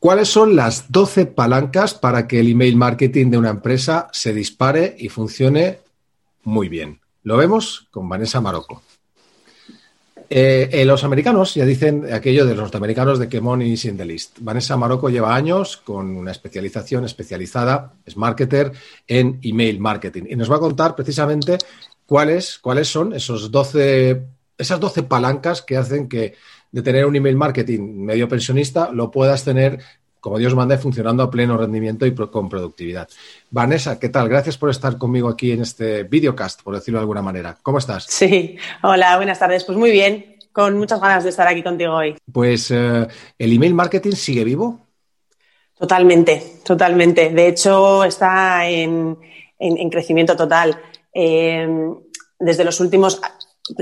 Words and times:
¿Cuáles 0.00 0.30
son 0.30 0.56
las 0.56 0.90
12 0.90 1.26
palancas 1.26 1.92
para 1.92 2.26
que 2.26 2.40
el 2.40 2.48
email 2.48 2.74
marketing 2.74 3.30
de 3.30 3.36
una 3.36 3.50
empresa 3.50 4.08
se 4.12 4.32
dispare 4.32 4.96
y 4.98 5.10
funcione 5.10 5.80
muy 6.42 6.70
bien? 6.70 7.00
Lo 7.22 7.36
vemos 7.36 7.86
con 7.90 8.08
Vanessa 8.08 8.40
Marocco. 8.40 8.82
Eh, 10.30 10.70
eh, 10.72 10.86
los 10.86 11.04
americanos 11.04 11.54
ya 11.54 11.66
dicen 11.66 12.10
aquello 12.14 12.46
de 12.46 12.54
los 12.54 12.62
norteamericanos 12.62 13.18
de 13.18 13.28
que 13.28 13.42
money 13.42 13.72
is 13.72 13.84
in 13.84 13.98
the 13.98 14.06
list. 14.06 14.38
Vanessa 14.40 14.74
Marocco 14.74 15.10
lleva 15.10 15.34
años 15.34 15.76
con 15.76 16.16
una 16.16 16.30
especialización 16.30 17.04
especializada, 17.04 17.92
es 18.06 18.16
marketer 18.16 18.72
en 19.06 19.38
email 19.42 19.80
marketing 19.80 20.22
y 20.30 20.36
nos 20.36 20.50
va 20.50 20.56
a 20.56 20.60
contar 20.60 20.96
precisamente 20.96 21.58
cuáles, 22.06 22.58
cuáles 22.58 22.88
son 22.88 23.12
esos 23.12 23.50
12, 23.50 24.22
esas 24.56 24.80
12 24.80 25.02
palancas 25.02 25.60
que 25.60 25.76
hacen 25.76 26.08
que 26.08 26.36
de 26.72 26.82
tener 26.82 27.04
un 27.06 27.16
email 27.16 27.36
marketing 27.36 28.04
medio 28.04 28.28
pensionista 28.28 28.90
lo 28.92 29.10
puedas 29.10 29.44
tener 29.44 29.80
como 30.20 30.38
Dios 30.38 30.54
manda, 30.54 30.78
funcionando 30.78 31.22
a 31.22 31.30
pleno 31.30 31.56
rendimiento 31.56 32.06
y 32.06 32.14
con 32.14 32.48
productividad. 32.48 33.08
Vanessa, 33.50 33.98
¿qué 33.98 34.08
tal? 34.08 34.28
Gracias 34.28 34.56
por 34.58 34.70
estar 34.70 34.98
conmigo 34.98 35.28
aquí 35.28 35.52
en 35.52 35.62
este 35.62 36.04
videocast, 36.04 36.62
por 36.62 36.74
decirlo 36.74 36.98
de 36.98 37.02
alguna 37.02 37.22
manera. 37.22 37.56
¿Cómo 37.62 37.78
estás? 37.78 38.04
Sí, 38.04 38.56
hola, 38.82 39.16
buenas 39.16 39.38
tardes. 39.38 39.64
Pues 39.64 39.76
muy 39.78 39.90
bien, 39.90 40.36
con 40.52 40.76
muchas 40.76 41.00
ganas 41.00 41.24
de 41.24 41.30
estar 41.30 41.48
aquí 41.48 41.62
contigo 41.62 41.94
hoy. 41.94 42.16
Pues 42.30 42.70
eh, 42.70 43.08
el 43.38 43.52
email 43.52 43.74
marketing 43.74 44.12
sigue 44.12 44.44
vivo. 44.44 44.86
Totalmente, 45.78 46.60
totalmente. 46.64 47.30
De 47.30 47.48
hecho, 47.48 48.04
está 48.04 48.68
en, 48.68 49.16
crecimiento 49.90 50.36
total. 50.36 50.78
Eh, 51.12 51.66
desde 52.38 52.64
los 52.64 52.80
últimos 52.80 53.20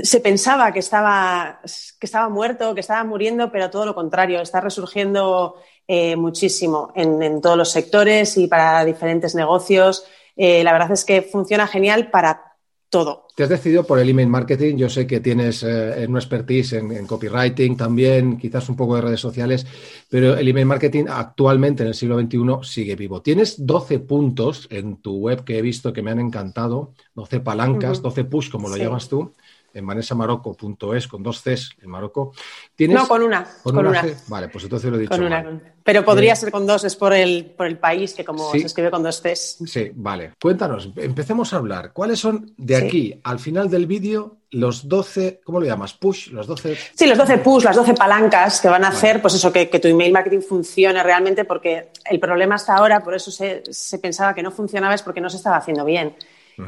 se 0.03 0.19
pensaba 0.19 0.71
que 0.71 0.79
estaba, 0.79 1.61
que 1.63 2.05
estaba 2.05 2.29
muerto, 2.29 2.73
que 2.73 2.81
estaba 2.81 3.03
muriendo, 3.03 3.51
pero 3.51 3.69
todo 3.69 3.85
lo 3.85 3.95
contrario, 3.95 4.41
está 4.41 4.61
resurgiendo 4.61 5.55
eh, 5.91 6.15
muchísimo 6.15 6.91
en, 6.93 7.41
todos 7.41 7.57
los 7.57 7.71
sectores 7.71 8.37
y 8.37 8.45
para 8.45 8.85
diferentes 8.85 9.33
negocios. 9.33 10.05
Eh, 10.37 10.63
la 10.63 10.71
verdad 10.71 10.91
es 10.91 11.03
que 11.03 11.23
funciona 11.23 11.65
genial 11.65 12.11
para 12.11 12.43
todo. 12.91 13.25
Te 13.35 13.41
has 13.41 13.49
decidido 13.49 13.83
por 13.83 13.97
el 13.97 14.07
email 14.07 14.27
marketing. 14.27 14.77
Yo 14.77 14.87
sé 14.87 15.07
que 15.07 15.19
tienes 15.19 15.63
eh, 15.63 16.05
una 16.07 16.19
expertise 16.19 16.73
en, 16.73 17.07
copywriting 17.07 17.75
también, 17.75 18.37
quizás 18.37 18.69
un 18.69 18.75
poco 18.75 18.97
de 18.97 19.01
redes 19.01 19.19
sociales, 19.19 19.65
pero 20.11 20.37
el 20.37 20.47
email 20.47 20.67
marketing 20.67 21.05
actualmente 21.09 21.81
en 21.81 21.89
el 21.89 21.95
siglo 21.95 22.19
XXI 22.19 22.37
sigue 22.61 22.95
vivo. 22.95 23.23
Tienes 23.23 23.65
12 23.65 23.97
puntos 23.97 24.67
en 24.69 24.97
tu 24.97 25.17
web 25.17 25.43
que 25.43 25.57
he 25.57 25.63
visto 25.63 25.91
que 25.91 26.03
me 26.03 26.11
han 26.11 26.19
encantado, 26.19 26.93
12 27.15 27.39
palancas, 27.39 28.03
12 28.03 28.25
push, 28.25 28.51
como 28.51 28.69
lo 28.69 28.77
llamas 28.77 29.09
tú 29.09 29.33
en 29.73 29.85
vanessamaroco.es 29.85 31.07
con 31.07 31.23
dos 31.23 31.41
Cs 31.41 31.77
en 31.81 31.89
Marocco. 31.89 32.33
¿Tienes... 32.75 32.97
No, 32.97 33.07
con 33.07 33.23
una. 33.23 33.47
¿Con, 33.63 33.77
una? 33.77 34.05
Vale, 34.27 34.49
pues 34.49 34.63
entonces 34.63 34.89
lo 34.89 34.97
he 34.97 35.01
dicho. 35.01 35.11
Con 35.11 35.23
una. 35.23 35.61
Pero 35.83 36.05
podría 36.05 36.33
eh, 36.33 36.35
ser 36.35 36.51
con 36.51 36.67
dos, 36.67 36.83
es 36.83 36.95
por 36.95 37.13
el, 37.13 37.45
por 37.57 37.65
el 37.65 37.77
país 37.77 38.13
que 38.13 38.23
como 38.23 38.51
se 38.51 38.59
escribe 38.59 38.91
con 38.91 39.03
dos 39.03 39.21
Cs. 39.21 39.63
Sí, 39.65 39.91
vale. 39.95 40.33
Cuéntanos, 40.41 40.89
empecemos 40.95 41.53
a 41.53 41.57
hablar. 41.57 41.93
¿Cuáles 41.93 42.19
son 42.19 42.53
de 42.57 42.75
aquí 42.75 43.19
al 43.23 43.39
final 43.39 43.69
del 43.69 43.87
vídeo 43.87 44.39
los 44.51 44.87
12, 44.87 45.41
¿cómo 45.43 45.59
lo 45.59 45.65
llamas? 45.65 45.93
Push, 45.93 46.31
los 46.31 46.47
12. 46.47 46.75
Sí, 46.95 47.07
los 47.07 47.17
12 47.17 47.37
push, 47.39 47.63
las 47.63 47.75
12 47.75 47.93
palancas 47.93 48.59
que 48.61 48.67
van 48.67 48.83
a 48.83 48.89
hacer, 48.89 49.21
pues 49.21 49.35
eso, 49.35 49.51
que, 49.51 49.67
tu 49.67 49.87
email 49.87 50.11
marketing 50.11 50.41
funcione 50.41 51.01
realmente, 51.03 51.45
porque 51.45 51.91
el 52.09 52.19
problema 52.19 52.55
hasta 52.55 52.75
ahora, 52.75 53.01
por 53.01 53.13
eso 53.13 53.31
se, 53.31 53.63
pensaba 54.01 54.33
que 54.33 54.41
no 54.41 54.51
funcionaba, 54.51 54.95
es 54.95 55.03
porque 55.03 55.21
no 55.21 55.29
se 55.29 55.37
estaba 55.37 55.57
haciendo 55.57 55.85
bien. 55.85 56.15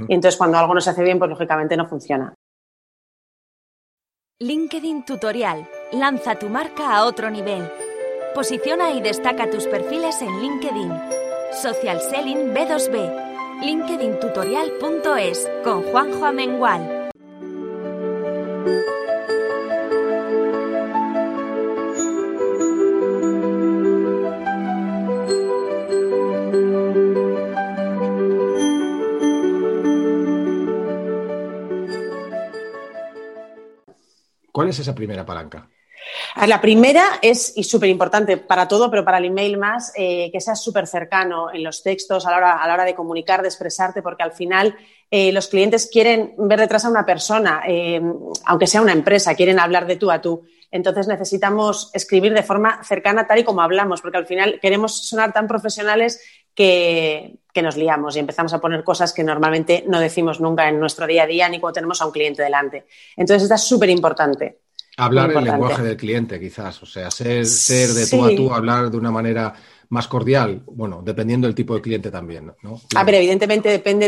Y 0.08 0.14
entonces 0.14 0.38
cuando 0.38 0.58
algo 0.58 0.74
no 0.74 0.80
se 0.80 0.90
hace 0.90 1.04
bien, 1.04 1.20
pues 1.20 1.30
lógicamente 1.30 1.76
no 1.76 1.86
funciona. 1.86 2.34
LinkedIn 4.42 5.04
Tutorial. 5.06 5.70
Lanza 5.92 6.34
tu 6.34 6.50
marca 6.50 6.96
a 6.96 7.06
otro 7.06 7.30
nivel. 7.30 7.72
Posiciona 8.34 8.90
y 8.90 9.00
destaca 9.00 9.48
tus 9.48 9.68
perfiles 9.68 10.20
en 10.24 10.42
LinkedIn. 10.42 10.92
Social 11.62 12.02
Selling 12.02 12.52
B2B. 12.52 13.62
LinkedIntutorial.es 13.62 15.48
con 15.64 15.84
Juanjo 15.84 16.26
Amengual. 16.26 17.12
Es 34.72 34.80
esa 34.80 34.96
primera 34.96 35.26
palanca? 35.26 35.70
La 36.48 36.60
primera 36.60 37.20
es, 37.22 37.54
y 37.56 37.64
súper 37.64 37.90
importante 37.90 38.38
para 38.38 38.68
todo, 38.68 38.90
pero 38.90 39.06
para 39.06 39.18
el 39.18 39.26
email 39.26 39.58
más, 39.58 39.94
eh, 39.96 40.30
que 40.32 40.42
seas 40.42 40.62
súper 40.62 40.88
cercano 40.88 41.54
en 41.54 41.64
los 41.64 41.84
textos 41.84 42.26
a 42.26 42.32
la, 42.32 42.38
hora, 42.38 42.64
a 42.64 42.68
la 42.68 42.74
hora 42.74 42.86
de 42.86 42.96
comunicar, 42.96 43.42
de 43.42 43.48
expresarte, 43.48 44.02
porque 44.02 44.24
al 44.24 44.32
final 44.32 44.76
eh, 45.10 45.32
los 45.32 45.48
clientes 45.48 45.90
quieren 45.92 46.34
ver 46.38 46.60
detrás 46.60 46.86
a 46.86 46.90
una 46.90 47.06
persona, 47.06 47.62
eh, 47.68 48.02
aunque 48.46 48.68
sea 48.68 48.82
una 48.82 48.94
empresa, 48.94 49.36
quieren 49.36 49.60
hablar 49.60 49.86
de 49.86 49.98
tú 49.98 50.10
a 50.10 50.22
tú. 50.22 50.44
Entonces 50.72 51.08
necesitamos 51.08 51.92
escribir 51.94 52.34
de 52.34 52.44
forma 52.44 52.82
cercana, 52.84 53.28
tal 53.28 53.40
y 53.40 53.44
como 53.44 53.62
hablamos, 53.62 54.02
porque 54.02 54.18
al 54.18 54.26
final 54.26 54.60
queremos 54.62 55.06
sonar 55.06 55.34
tan 55.34 55.48
profesionales 55.48 56.22
que, 56.56 57.40
que, 57.54 57.62
nos 57.62 57.76
liamos 57.76 58.16
y 58.16 58.20
empezamos 58.20 58.54
a 58.54 58.60
poner 58.60 58.84
cosas 58.84 59.14
que 59.14 59.24
normalmente 59.24 59.84
no 59.88 60.00
decimos 60.00 60.40
nunca 60.40 60.70
en 60.70 60.80
nuestro 60.80 61.08
día 61.08 61.24
a 61.24 61.28
día 61.28 61.50
ni 61.50 61.60
cuando 61.60 61.76
tenemos 61.76 62.02
a 62.02 62.06
un 62.06 62.12
cliente 62.12 62.42
delante. 62.42 62.86
Entonces, 63.18 63.44
esta 63.44 63.56
es 63.56 63.64
súper 63.64 63.90
importante. 63.90 64.61
Hablar 64.98 65.32
el 65.32 65.44
lenguaje 65.44 65.84
del 65.84 65.98
cliente, 65.98 66.40
quizás, 66.40 66.84
o 66.84 66.86
sea, 66.86 67.10
ser, 67.10 67.46
ser 67.46 67.90
de 67.90 68.08
tú 68.08 68.26
a 68.26 68.36
tú, 68.36 68.54
hablar 68.54 68.92
de 68.92 68.98
una 68.98 69.12
manera 69.12 69.54
más 69.92 70.08
cordial, 70.08 70.64
bueno, 70.68 71.02
dependiendo 71.04 71.48
del 71.48 71.56
tipo 71.56 71.76
de 71.76 71.82
cliente 71.82 72.10
también, 72.10 72.54
¿no? 72.62 72.80
Ah, 72.96 73.04
pero 73.06 73.18
evidentemente 73.18 73.70
depende 73.70 74.08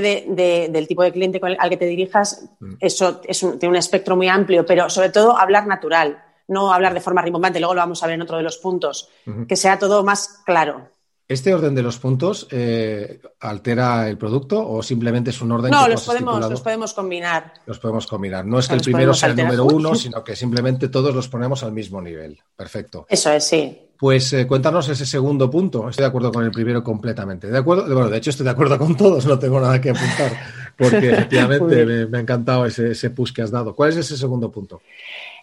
del 0.69 0.87
tipo 0.87 1.03
de 1.03 1.11
cliente 1.11 1.41
al 1.43 1.69
que 1.69 1.77
te 1.77 1.85
dirijas, 1.85 2.49
mm. 2.59 2.75
eso 2.79 3.21
es 3.27 3.39
tiene 3.39 3.67
un 3.67 3.75
espectro 3.75 4.15
muy 4.15 4.29
amplio, 4.29 4.65
pero 4.65 4.89
sobre 4.89 5.09
todo 5.09 5.37
hablar 5.37 5.67
natural, 5.67 6.23
no 6.47 6.73
hablar 6.73 6.93
de 6.93 7.01
forma 7.01 7.21
rimbombante, 7.21 7.59
luego 7.59 7.73
lo 7.73 7.81
vamos 7.81 8.01
a 8.01 8.07
ver 8.07 8.15
en 8.15 8.21
otro 8.21 8.37
de 8.37 8.43
los 8.43 8.57
puntos, 8.57 9.09
que 9.47 9.57
sea 9.57 9.77
todo 9.77 10.03
más 10.03 10.41
claro. 10.45 10.89
¿Este 11.33 11.51
orden 11.51 11.73
de 11.73 11.81
los 11.81 11.97
puntos 11.97 12.47
eh, 12.51 13.19
altera 13.39 14.07
el 14.07 14.19
producto 14.19 14.67
o 14.69 14.83
simplemente 14.83 15.31
es 15.31 15.41
un 15.41 15.51
orden 15.51 15.71
no, 15.71 15.87
los 15.87 16.05
podemos, 16.05 16.49
los 16.49 16.61
podemos 16.61 16.93
combinar. 16.93 17.53
Los 17.65 17.79
podemos 17.79 18.05
combinar. 18.05 18.45
No 18.45 18.59
es 18.59 18.67
que 18.67 18.75
el 18.75 18.81
primero 18.81 19.15
sea 19.15 19.29
el 19.29 19.35
número 19.35 19.65
uno, 19.65 19.95
sino 19.95 20.23
que 20.23 20.35
simplemente 20.35 20.89
todos 20.89 21.13
los 21.15 21.27
ponemos 21.27 21.63
al 21.63 21.71
mismo 21.71 22.01
nivel. 22.01 22.39
Perfecto. 22.55 23.07
Eso 23.09 23.31
es, 23.31 23.43
sí. 23.43 23.79
Pues 23.97 24.31
eh, 24.33 24.45
cuéntanos 24.45 24.87
ese 24.89 25.07
segundo 25.07 25.49
punto. 25.49 25.89
Estoy 25.89 26.03
de 26.03 26.09
acuerdo 26.09 26.31
con 26.31 26.43
el 26.43 26.51
primero 26.51 26.83
completamente. 26.83 27.47
De 27.47 27.57
acuerdo, 27.57 27.91
bueno, 27.91 28.09
de 28.09 28.17
hecho 28.17 28.29
estoy 28.29 28.43
de 28.43 28.51
acuerdo 28.51 28.77
con 28.77 28.95
todos, 28.95 29.25
no 29.25 29.39
tengo 29.39 29.59
nada 29.59 29.81
que 29.81 29.89
apuntar, 29.89 30.37
porque 30.77 31.09
efectivamente 31.13 31.85
me, 32.05 32.17
ha 32.17 32.21
encantado 32.21 32.65
ese, 32.67 32.91
ese 32.91 33.09
push 33.09 33.33
que 33.33 33.41
has 33.41 33.49
dado. 33.49 33.73
¿Cuál 33.73 33.89
es 33.89 33.97
ese 33.97 34.17
segundo 34.17 34.51
punto? 34.51 34.81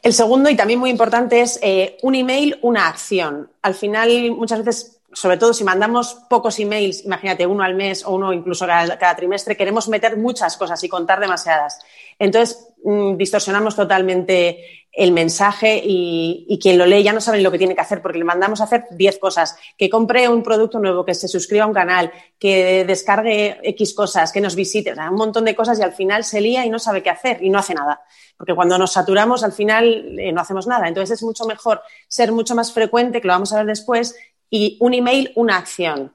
El 0.02 0.12
segundo, 0.12 0.48
y 0.48 0.56
también 0.56 0.78
muy 0.78 0.90
importante, 0.90 1.40
es 1.40 1.58
eh, 1.62 1.98
un 2.02 2.14
email, 2.14 2.58
una 2.62 2.86
acción. 2.86 3.50
Al 3.60 3.74
final, 3.74 4.30
muchas 4.30 4.64
veces 4.64 4.99
sobre 5.12 5.36
todo 5.36 5.52
si 5.52 5.64
mandamos 5.64 6.14
pocos 6.28 6.58
emails, 6.58 7.04
imagínate 7.04 7.46
uno 7.46 7.62
al 7.62 7.74
mes 7.74 8.04
o 8.04 8.12
uno 8.12 8.32
incluso 8.32 8.66
cada, 8.66 9.16
trimestre, 9.16 9.56
queremos 9.56 9.88
meter 9.88 10.16
muchas 10.16 10.56
cosas 10.56 10.82
y 10.84 10.88
contar 10.88 11.20
demasiadas. 11.20 11.80
Entonces, 12.18 12.68
mm, 12.84 13.16
distorsionamos 13.16 13.74
totalmente 13.74 14.80
el 14.92 15.12
mensaje 15.12 15.80
y, 15.84 16.58
quien 16.60 16.76
lo 16.76 16.84
lee 16.84 17.02
ya 17.02 17.12
no 17.12 17.20
sabe 17.20 17.40
lo 17.40 17.50
que 17.50 17.58
tiene 17.58 17.74
que 17.74 17.80
hacer 17.80 18.02
porque 18.02 18.18
le 18.18 18.24
mandamos 18.24 18.60
a 18.60 18.64
hacer 18.64 18.86
10 18.90 19.18
cosas, 19.18 19.56
que 19.78 19.88
compre 19.88 20.28
un 20.28 20.42
producto 20.42 20.78
nuevo, 20.78 21.04
que 21.04 21.14
se 21.14 21.28
suscriba 21.28 21.64
a 21.64 21.68
un 21.68 21.72
canal, 21.72 22.10
que 22.38 22.84
descargue 22.84 23.60
X 23.62 23.94
cosas, 23.94 24.32
que 24.32 24.40
nos 24.40 24.56
visite, 24.56 24.92
un 24.92 25.14
montón 25.14 25.44
de 25.44 25.54
cosas 25.54 25.78
y 25.78 25.82
al 25.82 25.92
final 25.92 26.24
se 26.24 26.40
lía 26.40 26.66
y 26.66 26.70
no 26.70 26.78
sabe 26.78 27.02
qué 27.02 27.10
hacer 27.10 27.42
y 27.42 27.50
no 27.50 27.58
hace 27.58 27.74
nada. 27.74 28.02
Porque 28.36 28.54
cuando 28.54 28.78
nos 28.78 28.92
saturamos 28.92 29.44
al 29.44 29.52
final 29.52 30.18
eh, 30.18 30.32
no 30.32 30.40
hacemos 30.40 30.66
nada. 30.66 30.88
Entonces 30.88 31.18
es 31.18 31.22
mucho 31.22 31.44
mejor 31.44 31.82
ser 32.08 32.32
mucho 32.32 32.54
más 32.54 32.72
frecuente, 32.72 33.20
que 33.20 33.28
lo 33.28 33.34
vamos 33.34 33.52
a 33.52 33.58
ver 33.58 33.66
después, 33.66 34.16
y 34.50 34.76
un 34.80 34.94
email, 34.94 35.30
una 35.36 35.56
acción. 35.56 36.12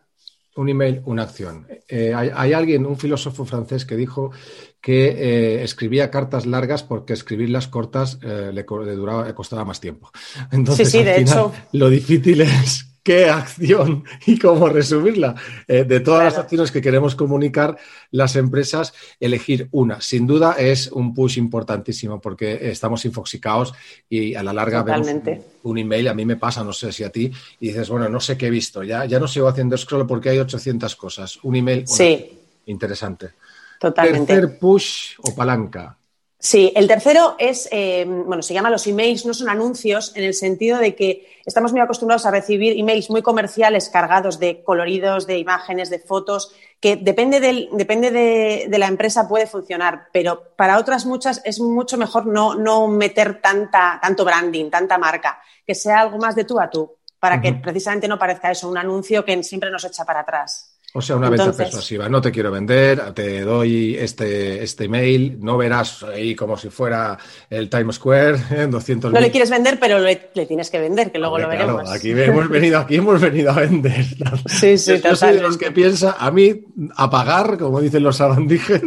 Un 0.55 0.69
email, 0.69 1.01
una 1.05 1.23
acción. 1.23 1.67
Eh, 1.87 2.13
hay, 2.13 2.53
alguien, 2.53 2.85
un 2.85 2.97
filósofo 2.97 3.43
francés, 3.45 3.85
que 3.85 3.95
dijo 3.95 4.31
que 4.79 5.07
eh, 5.07 5.63
escribía 5.63 6.11
cartas 6.11 6.45
largas 6.45 6.83
porque 6.83 7.13
escribirlas 7.13 7.67
cortas 7.67 8.19
eh, 8.21 8.51
le, 8.53 8.63
duraba, 8.63 9.33
costaba 9.35 9.65
más 9.65 9.81
tiempo. 9.81 10.11
Entonces, 10.51 10.91
sí, 10.91 10.99
sí, 10.99 11.03
de 11.03 11.21
hecho. 11.21 11.51
Lo 11.73 11.89
difícil 11.89 12.41
es 12.41 12.94
qué 13.05 13.29
acción 13.29 14.03
y 14.25 14.37
cómo 14.39 14.67
resumirla. 14.67 15.35
de 15.67 15.99
todas 15.99 16.23
las 16.25 16.37
acciones 16.37 16.71
que 16.71 16.81
queremos 16.81 17.15
comunicar, 17.15 17.77
las 18.11 18.35
empresas, 18.35 18.93
elegir 19.19 19.69
una. 19.71 20.01
Sin 20.01 20.25
duda 20.25 20.53
es 20.57 20.91
un 20.91 21.13
push 21.13 21.37
importantísimo 21.37 22.19
porque 22.19 22.71
estamos 22.71 23.05
infoxicados 23.05 23.73
y 24.09 24.33
a 24.33 24.43
la 24.43 24.51
larga 24.51 24.81
vemos 24.83 25.07
un, 25.63 25.77
email, 25.77 26.07
a 26.07 26.13
mí 26.13 26.25
me 26.25 26.35
pasa, 26.35 26.63
no 26.63 26.73
sé 26.73 26.91
si 26.91 27.03
a 27.03 27.11
ti, 27.11 27.31
y 27.59 27.67
dices, 27.67 27.89
bueno, 27.89 28.09
no 28.09 28.19
sé 28.19 28.37
qué 28.37 28.47
he 28.47 28.49
visto, 28.49 28.83
ya, 28.83 29.05
ya 29.05 29.19
no 29.19 29.27
sigo 29.27 29.47
haciendo 29.47 29.77
scroll 29.77 30.07
porque 30.07 30.29
hay 30.29 30.39
800 30.39 30.95
cosas. 30.95 31.39
Un 31.43 31.55
email, 31.55 31.87
sí. 31.87 32.39
interesante. 32.65 33.29
Totalmente. 33.79 34.33
Tercer 34.33 34.57
push 34.57 35.15
o 35.19 35.35
palanca. 35.35 35.97
Sí, 36.45 36.71
el 36.75 36.87
tercero 36.87 37.35
es, 37.39 37.67
eh, 37.71 38.05
bueno, 38.05 38.43
se 38.43 38.53
llama 38.53 38.69
los 38.69 38.85
emails, 38.85 39.25
no 39.25 39.33
son 39.33 39.49
anuncios, 39.49 40.15
en 40.15 40.23
el 40.23 40.35
sentido 40.35 40.77
de 40.77 40.93
que 40.93 41.39
estamos 41.43 41.71
muy 41.71 41.81
acostumbrados 41.81 42.27
a 42.27 42.29
recibir 42.29 42.79
emails 42.79 43.09
muy 43.09 43.23
comerciales 43.23 43.89
cargados 43.89 44.37
de 44.37 44.61
coloridos, 44.63 45.25
de 45.25 45.39
imágenes, 45.39 45.89
de 45.89 45.97
fotos, 45.97 46.53
que 46.79 46.97
depende, 46.97 47.39
del, 47.39 47.69
depende 47.71 48.11
de, 48.11 48.77
la 48.77 48.85
empresa 48.85 49.27
puede 49.27 49.47
funcionar, 49.47 50.09
pero 50.13 50.51
para 50.55 50.77
otras 50.77 51.07
muchas 51.07 51.41
es 51.45 51.59
mucho 51.59 51.97
mejor 51.97 52.27
no, 52.27 52.53
no 52.53 52.87
meter 52.89 53.41
tanta, 53.41 53.97
tanto 53.99 54.23
branding, 54.23 54.69
tanta 54.69 54.99
marca, 54.99 55.41
que 55.65 55.73
sea 55.73 56.01
algo 56.01 56.19
más 56.19 56.35
de 56.35 56.43
tú 56.43 56.59
a 56.59 56.69
tú, 56.69 56.95
para 57.17 57.41
que 57.41 57.53
precisamente 57.53 58.07
no 58.07 58.19
parezca 58.19 58.51
eso, 58.51 58.69
un 58.69 58.77
anuncio 58.77 59.25
que 59.25 59.41
siempre 59.41 59.71
nos 59.71 59.83
echa 59.83 60.05
para 60.05 60.19
atrás. 60.19 60.74
O 60.97 61.01
sea, 61.01 61.17
una 61.17 61.29
venta 61.29 61.51
persuasiva. 61.51 62.07
No 62.07 62.21
te 62.21 62.31
quiero 62.31 62.51
vender, 62.51 63.13
te 63.13 63.41
doy 63.41 63.97
este, 63.97 64.63
este 64.63 64.85
email, 64.85 65.37
no 65.41 65.57
verás 65.57 66.03
ahí 66.03 66.33
como 66.35 66.55
si 66.55 66.69
fuera 66.69 67.17
el 67.49 67.69
Times 67.69 67.95
Square, 67.95 68.67
200 68.69 69.11
No 69.11 69.19
le 69.19 69.29
quieres 69.29 69.49
vender, 69.49 69.77
pero 69.77 69.99
le, 69.99 70.15
tienes 70.47 70.69
que 70.69 70.79
vender, 70.79 71.11
que 71.11 71.19
luego 71.19 71.37
lo 71.37 71.49
veremos. 71.49 71.91
aquí 71.91 72.11
hemos 72.11 72.47
venido, 72.47 72.79
aquí 72.79 72.95
hemos 72.95 73.19
venido 73.19 73.51
a 73.51 73.55
vender. 73.55 74.05
Sí, 74.45 74.77
sí, 74.77 75.01
Yo 75.03 75.15
soy 75.15 75.35
de 75.35 75.41
los 75.41 75.57
que 75.57 75.71
piensa, 75.71 76.15
a 76.17 76.31
mí, 76.31 76.65
a 76.95 77.09
pagar, 77.09 77.57
como 77.57 77.81
dicen 77.81 78.03
los 78.03 78.17
sabandijas, 78.17 78.81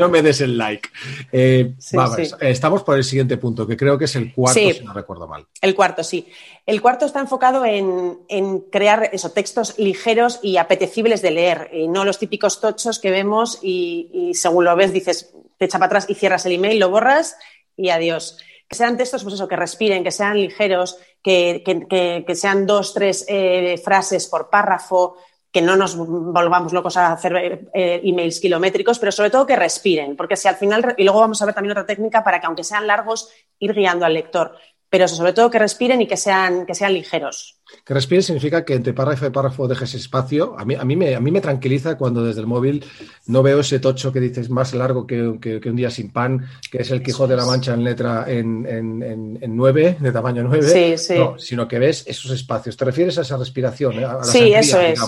no 0.00 0.08
me 0.08 0.22
des 0.22 0.40
el 0.40 0.56
like. 0.56 0.88
Eh, 1.32 1.74
vamos, 1.92 2.36
estamos 2.40 2.84
por 2.84 2.96
el 2.96 3.02
siguiente 3.02 3.36
punto, 3.38 3.66
que 3.66 3.76
creo 3.76 3.98
que 3.98 4.04
es 4.04 4.14
el 4.14 4.32
cuarto, 4.32 4.60
si 4.60 4.84
no 4.84 4.92
recuerdo 4.92 5.26
mal. 5.26 5.46
El 5.60 5.74
cuarto, 5.74 6.04
sí. 6.04 6.28
El 6.70 6.80
cuarto 6.80 7.04
está 7.04 7.18
enfocado 7.18 7.64
en, 7.64 8.60
crear 8.70 9.10
esos 9.12 9.34
textos 9.34 9.76
ligeros 9.76 10.38
y 10.40 10.56
apetecibles 10.56 11.20
de 11.20 11.32
leer, 11.32 11.68
y 11.72 11.88
no 11.88 12.04
los 12.04 12.20
típicos 12.20 12.60
tochos 12.60 13.00
que 13.00 13.10
vemos 13.10 13.58
y, 13.60 14.30
según 14.34 14.66
lo 14.66 14.76
ves 14.76 14.92
dices, 14.92 15.34
te 15.58 15.64
echa 15.64 15.80
para 15.80 15.86
atrás 15.86 16.06
y 16.08 16.14
cierras 16.14 16.46
el 16.46 16.52
email, 16.52 16.78
lo 16.78 16.88
borras 16.88 17.36
y 17.76 17.90
adiós. 17.90 18.38
Que 18.68 18.76
sean 18.76 18.96
textos, 18.96 19.24
pues 19.24 19.34
eso, 19.34 19.48
que 19.48 19.56
respiren, 19.56 20.04
que 20.04 20.12
sean 20.12 20.40
ligeros, 20.40 20.96
que, 21.24 22.24
sean 22.36 22.66
dos, 22.66 22.94
tres 22.94 23.24
eh, 23.26 23.76
frases 23.84 24.28
por 24.28 24.48
párrafo, 24.48 25.16
que 25.50 25.62
no 25.62 25.74
nos 25.74 25.96
volvamos 25.96 26.72
locos 26.72 26.96
a 26.96 27.12
hacer 27.12 27.68
eh, 27.74 28.00
emails 28.04 28.38
kilométricos, 28.38 29.00
pero 29.00 29.10
sobre 29.10 29.30
todo 29.30 29.44
que 29.44 29.56
respiren, 29.56 30.14
porque 30.14 30.36
si 30.36 30.46
al 30.46 30.54
final, 30.54 30.94
y 30.96 31.02
luego 31.02 31.18
vamos 31.18 31.42
a 31.42 31.46
ver 31.46 31.54
también 31.54 31.72
otra 31.72 31.86
técnica 31.86 32.22
para 32.22 32.38
que 32.38 32.46
aunque 32.46 32.62
sean 32.62 32.86
largos, 32.86 33.28
ir 33.58 33.74
guiando 33.74 34.06
al 34.06 34.14
lector 34.14 34.56
pero 34.90 35.06
sobre 35.06 35.32
todo 35.32 35.50
que 35.50 35.58
respiren 35.60 36.02
y 36.02 36.08
que 36.08 36.16
sean, 36.16 36.66
que 36.66 36.74
sean 36.74 36.92
ligeros. 36.92 37.56
Que 37.84 37.94
respiren 37.94 38.24
significa 38.24 38.64
que 38.64 38.74
entre 38.74 38.92
párrafo 38.92 39.24
y 39.24 39.30
párrafo 39.30 39.68
dejes 39.68 39.94
espacio. 39.94 40.56
A 40.58 40.64
mí, 40.64 40.74
a 40.74 40.84
mí, 40.84 40.96
me, 40.96 41.14
a 41.14 41.20
mí 41.20 41.30
me 41.30 41.40
tranquiliza 41.40 41.96
cuando 41.96 42.24
desde 42.24 42.40
el 42.40 42.48
móvil 42.48 42.84
no 43.26 43.44
veo 43.44 43.60
ese 43.60 43.78
tocho 43.78 44.12
que 44.12 44.18
dices 44.18 44.50
más 44.50 44.74
largo 44.74 45.06
que, 45.06 45.22
un 45.22 45.76
día 45.76 45.90
sin 45.92 46.12
pan, 46.12 46.44
que 46.72 46.78
es 46.78 46.90
el 46.90 47.04
Quijote 47.04 47.34
de 47.34 47.36
la 47.36 47.46
Mancha 47.46 47.72
en 47.72 47.84
letra 47.84 48.24
en, 48.26 48.66
en, 48.66 49.56
9, 49.56 49.98
de 50.00 50.12
tamaño 50.12 50.42
9, 50.42 50.62
sí, 50.62 50.98
sí. 50.98 51.14
sino 51.38 51.68
que 51.68 51.78
ves 51.78 52.04
esos 52.08 52.32
espacios. 52.32 52.76
¿Te 52.76 52.84
refieres 52.84 53.16
a 53.18 53.20
esa 53.20 53.36
respiración? 53.36 54.00
Eh? 54.00 54.04
A 54.04 54.24
sí, 54.24 54.52
eso 54.52 54.80
es. 54.80 54.98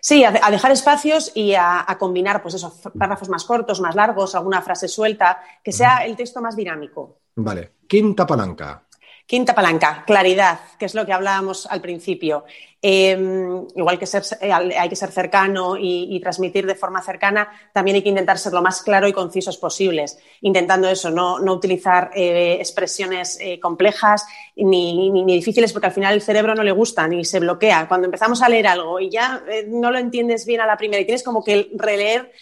Sí, 0.00 0.24
a, 0.24 0.32
dejar 0.50 0.72
espacios 0.72 1.32
y 1.34 1.52
a, 1.52 1.84
a, 1.86 1.98
combinar, 1.98 2.40
pues 2.40 2.54
esos 2.54 2.72
párrafos 2.98 3.28
más 3.28 3.44
cortos, 3.44 3.82
más 3.82 3.94
largos, 3.94 4.34
alguna 4.34 4.62
frase 4.62 4.88
suelta, 4.88 5.42
que 5.62 5.72
sea 5.72 6.06
el 6.06 6.16
texto 6.16 6.40
más 6.40 6.56
dinámico. 6.56 7.18
Vale. 7.42 7.72
Quinta 7.86 8.26
palanca. 8.26 8.84
Quinta 9.26 9.54
palanca, 9.54 10.02
claridad, 10.04 10.58
que 10.76 10.86
es 10.86 10.94
lo 10.94 11.06
que 11.06 11.12
hablábamos 11.12 11.64
al 11.66 11.80
principio. 11.80 12.44
Em, 12.82 13.64
igual 13.76 13.96
que 13.96 14.06
ser, 14.06 14.24
eh, 14.40 14.52
hay 14.52 14.88
que 14.88 14.96
ser 14.96 15.12
cercano 15.12 15.76
y, 15.78 16.18
transmitir 16.20 16.66
de 16.66 16.74
forma 16.74 17.00
cercana, 17.00 17.48
también 17.72 17.94
hay 17.94 18.02
que 18.02 18.08
intentar 18.08 18.38
ser 18.38 18.52
lo 18.52 18.60
más 18.60 18.82
claro 18.82 19.06
y 19.06 19.12
concisos 19.12 19.56
posibles, 19.56 20.18
intentando 20.40 20.88
eso, 20.88 21.10
no, 21.10 21.36
utilizar 21.52 22.10
eh, 22.12 22.56
expresiones 22.58 23.38
eh, 23.40 23.60
complejas 23.60 24.26
ni, 24.56 25.10
ni, 25.10 25.36
difíciles, 25.36 25.72
porque 25.72 25.86
al 25.86 25.92
final 25.92 26.14
el 26.14 26.22
cerebro 26.22 26.56
no 26.56 26.64
le 26.64 26.72
gusta 26.72 27.06
ni 27.06 27.24
se 27.24 27.38
bloquea. 27.38 27.86
Cuando 27.86 28.06
empezamos 28.06 28.42
a 28.42 28.48
leer 28.48 28.66
algo 28.66 28.98
y 28.98 29.10
ya 29.10 29.44
no 29.68 29.92
lo 29.92 29.98
entiendes 29.98 30.44
bien 30.44 30.60
a 30.60 30.66
la 30.66 30.76
primera 30.76 31.00
y 31.00 31.04
tienes 31.04 31.22
como 31.22 31.44
que 31.44 31.70
releer, 31.76 32.32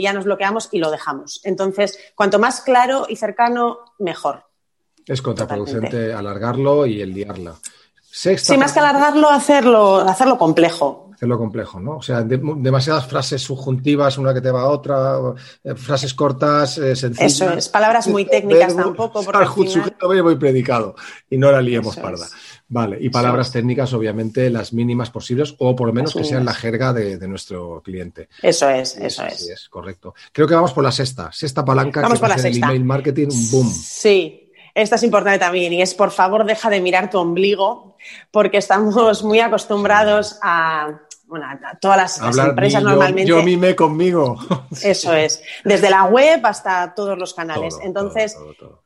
ya 0.00 0.12
nos 0.12 0.24
bloqueamos 0.24 0.68
y 0.70 0.78
lo 0.78 0.90
dejamos. 0.90 1.40
Entonces, 1.44 1.98
cuanto 2.14 2.38
más 2.38 2.60
claro 2.60 3.06
y 3.08 3.16
cercano, 3.16 3.78
mejor. 3.98 4.44
Es 5.06 5.20
contraproducente 5.20 6.12
alargarlo 6.12 6.86
y 6.86 7.00
el 7.00 7.12
liarla. 7.12 7.56
sí, 8.10 8.56
más 8.56 8.72
que 8.72 8.80
alargarlo, 8.80 9.28
hacerlo, 9.28 9.96
hacerlo 9.98 10.38
complejo. 10.38 11.10
Hacerlo 11.24 11.38
complejo, 11.38 11.80
¿no? 11.80 11.96
O 11.96 12.02
sea, 12.02 12.22
demasiadas 12.22 13.06
frases 13.06 13.40
subjuntivas, 13.40 14.18
una 14.18 14.34
que 14.34 14.42
te 14.42 14.50
va 14.50 14.60
a 14.60 14.66
otra, 14.66 15.16
eh, 15.64 15.74
frases 15.74 16.12
cortas, 16.12 16.76
eh, 16.76 16.94
sencillas. 16.94 17.32
Eso 17.32 17.50
es, 17.50 17.70
palabras 17.70 18.08
muy 18.08 18.26
técnicas 18.26 18.76
tampoco. 18.76 19.24
Porque 19.24 19.46
sujeto 19.70 20.08
voy 20.08 20.36
predicado 20.36 20.94
y 21.30 21.38
no 21.38 21.50
la 21.50 21.62
liemos 21.62 21.96
parda. 21.96 22.26
Vale, 22.68 22.98
y 23.00 23.08
palabras 23.08 23.50
técnicas, 23.50 23.94
obviamente, 23.94 24.50
las 24.50 24.74
mínimas 24.74 25.08
posibles, 25.08 25.54
o 25.60 25.74
por 25.74 25.86
lo 25.86 25.94
menos 25.94 26.12
que 26.12 26.24
sean 26.24 26.44
la 26.44 26.52
jerga 26.52 26.92
de, 26.92 27.26
nuestro 27.26 27.80
cliente. 27.82 28.28
Eso 28.42 28.68
es, 28.68 28.98
eso 28.98 29.24
es. 29.24 29.48
es. 29.48 29.68
correcto. 29.70 30.14
Creo 30.30 30.46
que 30.46 30.54
vamos 30.54 30.74
por 30.74 30.84
la 30.84 30.92
sexta. 30.92 31.32
Sexta 31.32 31.64
palanca 31.64 32.02
vamos 32.02 32.20
que 32.20 32.26
por 32.26 32.38
el 32.38 32.56
email 32.62 32.84
marketing, 32.84 33.28
boom. 33.50 33.70
Sí, 33.70 34.44
esta 34.74 34.96
es 34.96 35.04
importante 35.04 35.38
también 35.38 35.72
y 35.72 35.82
es 35.82 35.94
por 35.94 36.10
favor 36.10 36.44
deja 36.44 36.68
de 36.68 36.80
mirar 36.80 37.08
tu 37.08 37.18
ombligo 37.18 37.96
porque 38.32 38.58
estamos 38.58 39.22
muy 39.22 39.38
acostumbrados 39.38 40.36
a, 40.42 41.00
bueno, 41.26 41.46
todas 41.80 42.20
las, 42.20 42.38
empresas 42.38 42.82
normalmente. 42.82 43.26
Yo 43.26 43.42
mime 43.42 43.74
conmigo. 43.74 44.36
Eso 44.82 45.14
es, 45.14 45.42
desde 45.64 45.88
la 45.88 46.04
web 46.04 46.40
hasta 46.44 46.94
todos 46.94 47.18
los 47.18 47.32
canales. 47.32 47.78
Entonces, 47.82 48.36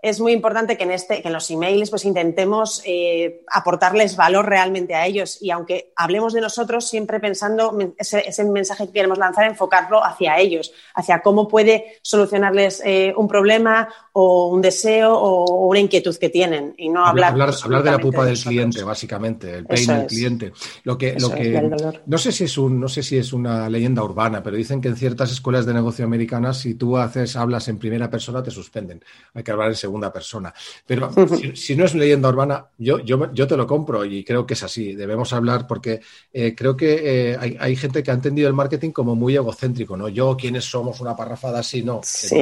es 0.00 0.20
muy 0.20 0.32
importante 0.32 0.76
que 0.76 0.84
en, 0.84 0.92
este, 0.92 1.20
que 1.20 1.28
en 1.28 1.34
los 1.34 1.50
emails 1.50 1.90
pues 1.90 2.04
intentemos 2.04 2.80
eh, 2.86 3.42
aportarles 3.50 4.16
valor 4.16 4.46
realmente 4.46 4.94
a 4.94 5.06
ellos 5.06 5.38
y 5.42 5.50
aunque 5.50 5.92
hablemos 5.96 6.32
de 6.32 6.40
nosotros, 6.40 6.88
siempre 6.88 7.18
pensando 7.18 7.76
ese, 7.98 8.44
mensaje 8.44 8.86
que 8.86 8.92
queremos 8.92 9.18
lanzar, 9.18 9.44
enfocarlo 9.44 10.04
hacia 10.04 10.38
ellos, 10.38 10.72
hacia 10.94 11.20
cómo 11.20 11.48
puede 11.48 11.98
solucionarles 12.02 12.82
eh, 12.84 13.12
un 13.16 13.26
problema 13.26 13.88
o 14.12 14.48
un 14.48 14.62
deseo 14.62 15.12
o 15.14 15.66
una 15.66 15.80
inquietud 15.80 16.16
que 16.16 16.28
tienen 16.28 16.74
y 16.78 16.88
no 16.88 17.04
hablar. 17.04 17.32
Hablar, 17.32 17.82
de 17.82 17.90
la 17.90 17.98
pupa 17.98 18.24
del 18.24 18.38
cliente, 18.38 18.82
básicamente, 18.82 19.54
el 19.56 19.66
pain 19.66 19.86
del 19.86 20.06
cliente. 20.06 20.52
Lo 20.84 20.96
que, 20.96 21.14
lo 21.18 21.30
que, 21.30 21.70
no 22.06 22.18
sé 22.18 22.27
si 22.32 22.44
es 22.44 22.58
un, 22.58 22.80
no 22.80 22.88
sé 22.88 23.02
si 23.02 23.16
es 23.16 23.32
una 23.32 23.68
leyenda 23.68 24.02
urbana, 24.02 24.42
pero 24.42 24.56
dicen 24.56 24.80
que 24.80 24.88
en 24.88 24.96
ciertas 24.96 25.32
escuelas 25.32 25.66
de 25.66 25.74
negocio 25.74 26.04
americanas, 26.04 26.58
si 26.58 26.74
tú 26.74 26.96
haces, 26.96 27.36
hablas 27.36 27.68
en 27.68 27.78
primera 27.78 28.10
persona, 28.10 28.42
te 28.42 28.50
suspenden. 28.50 29.02
Hay 29.34 29.42
que 29.42 29.50
hablar 29.50 29.68
en 29.68 29.76
segunda 29.76 30.12
persona. 30.12 30.52
Pero 30.86 31.10
si, 31.54 31.76
no 31.76 31.84
es 31.84 31.94
una 31.94 32.02
leyenda 32.02 32.28
urbana, 32.28 32.66
yo, 32.78 32.98
yo, 33.00 33.32
yo 33.32 33.46
te 33.46 33.56
lo 33.56 33.66
compro 33.66 34.04
y 34.04 34.24
creo 34.24 34.46
que 34.46 34.54
es 34.54 34.62
así. 34.62 34.94
Debemos 34.94 35.32
hablar 35.32 35.66
porque 35.66 36.00
eh, 36.32 36.54
creo 36.54 36.76
que 36.76 37.32
eh, 37.32 37.56
hay, 37.58 37.76
gente 37.76 38.02
que 38.02 38.10
ha 38.10 38.14
entendido 38.14 38.48
el 38.48 38.54
marketing 38.54 38.90
como 38.90 39.14
muy 39.14 39.36
egocéntrico, 39.36 39.96
¿no? 39.96 40.08
Yo, 40.08 40.36
¿quiénes 40.36 40.64
somos? 40.64 41.00
Una 41.00 41.14
parrafada 41.14 41.60
así, 41.60 41.82
no. 41.82 42.00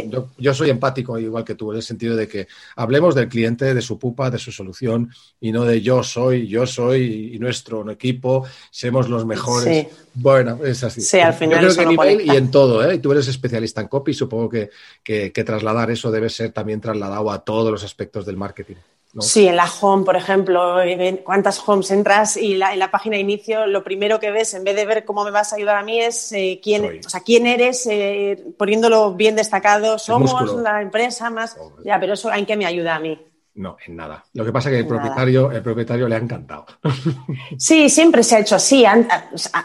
Yo, 0.09 0.31
yo 0.39 0.55
soy 0.55 0.71
empático, 0.71 1.19
igual 1.19 1.45
que 1.45 1.55
tú, 1.55 1.73
en 1.73 1.79
el 1.79 1.83
sentido 1.83 2.17
de 2.17 2.27
que 2.27 2.47
hablemos 2.77 3.15
del 3.15 3.29
cliente, 3.29 3.75
de 3.75 3.83
su 3.83 3.99
pupa, 3.99 4.31
de 4.31 4.39
su 4.39 4.53
solución 4.53 5.11
y 5.41 5.53
no 5.53 5.65
de 5.65 5.83
yo 5.83 6.03
soy, 6.03 6.47
yo 6.47 6.67
soy 6.67 7.33
y 7.35 7.39
nuestro 7.39 7.89
equipo, 7.91 8.47
somos 8.71 9.09
los 9.09 9.27
mejores 9.27 9.67
Sí. 9.67 9.76
Bueno, 10.15 10.59
es 10.65 10.83
así. 10.85 11.01
Sí, 11.01 11.19
al 11.21 11.35
final 11.35 11.51
Yo 11.55 11.59
creo 11.59 11.71
eso 11.71 11.77
que 11.77 11.83
en 11.83 11.89
no 11.97 12.03
email 12.03 12.17
conecta. 12.19 12.33
y 12.35 12.37
en 12.37 12.51
todo, 12.51 12.91
¿eh? 12.91 12.99
Tú 12.99 13.13
eres 13.13 13.29
especialista 13.29 13.81
en 13.81 13.89
copy, 13.89 14.15
supongo 14.15 14.49
que, 14.49 14.71
que- 15.03 15.33
que 15.33 15.45
trasladar 15.45 15.91
eso 15.91 16.11
debe 16.11 16.29
ser 16.31 16.53
también 16.53 16.81
trasladado 16.81 17.31
a 17.31 17.45
todos 17.45 17.71
los 17.71 17.85
aspectos 17.85 18.25
del 18.27 18.37
marketing. 18.37 18.77
¿no? 19.13 19.23
Sí, 19.23 19.47
en 19.49 19.57
la 19.57 19.65
home, 19.81 20.05
por 20.05 20.15
ejemplo, 20.17 20.77
cuántas 21.25 21.67
homes 21.67 21.91
entras 21.91 22.37
y 22.37 22.55
la- 22.57 22.73
en 22.75 22.79
la 22.79 22.91
página 22.91 23.17
de 23.17 23.23
inicio 23.23 23.67
lo 23.67 23.83
primero 23.83 24.21
que 24.21 24.31
ves, 24.31 24.53
en 24.53 24.63
vez 24.65 24.77
de 24.77 24.85
ver 24.85 25.05
cómo 25.07 25.25
me 25.25 25.31
vas 25.31 25.53
a 25.53 25.57
ayudar 25.57 25.77
a 25.77 25.83
mí, 25.83 26.01
es 26.01 26.33
eh, 26.33 26.61
quién, 26.63 26.83
Soy. 26.83 27.01
o 27.07 27.09
sea, 27.09 27.21
quién 27.21 27.47
eres, 27.47 27.87
eh, 27.87 28.43
poniéndolo 28.59 29.15
bien 29.15 29.35
destacado. 29.37 29.99
Somos 29.99 30.55
la 30.57 30.83
empresa 30.83 31.31
más. 31.31 31.57
Ya, 31.85 31.99
pero 31.99 32.13
eso, 32.15 32.31
¿en 32.33 32.45
qué 32.45 32.57
me 32.57 32.67
ayuda 32.67 32.97
a 32.97 33.01
mí? 33.01 33.19
No, 33.57 33.79
en 33.87 33.97
nada. 33.97 34.23
Lo 34.35 34.45
que 34.45 34.53
pasa 34.53 34.69
es 34.69 34.75
que 34.75 34.81
el 34.81 34.87
propietario, 34.87 35.51
el 35.51 35.63
propietario 35.63 36.07
le 36.09 36.15
ha 36.15 36.19
encantado. 36.19 36.67
Sí, 37.59 37.89
siempre 37.89 38.23
se 38.23 38.37
ha 38.37 38.41
hecho 38.41 38.57
así, 38.57 38.85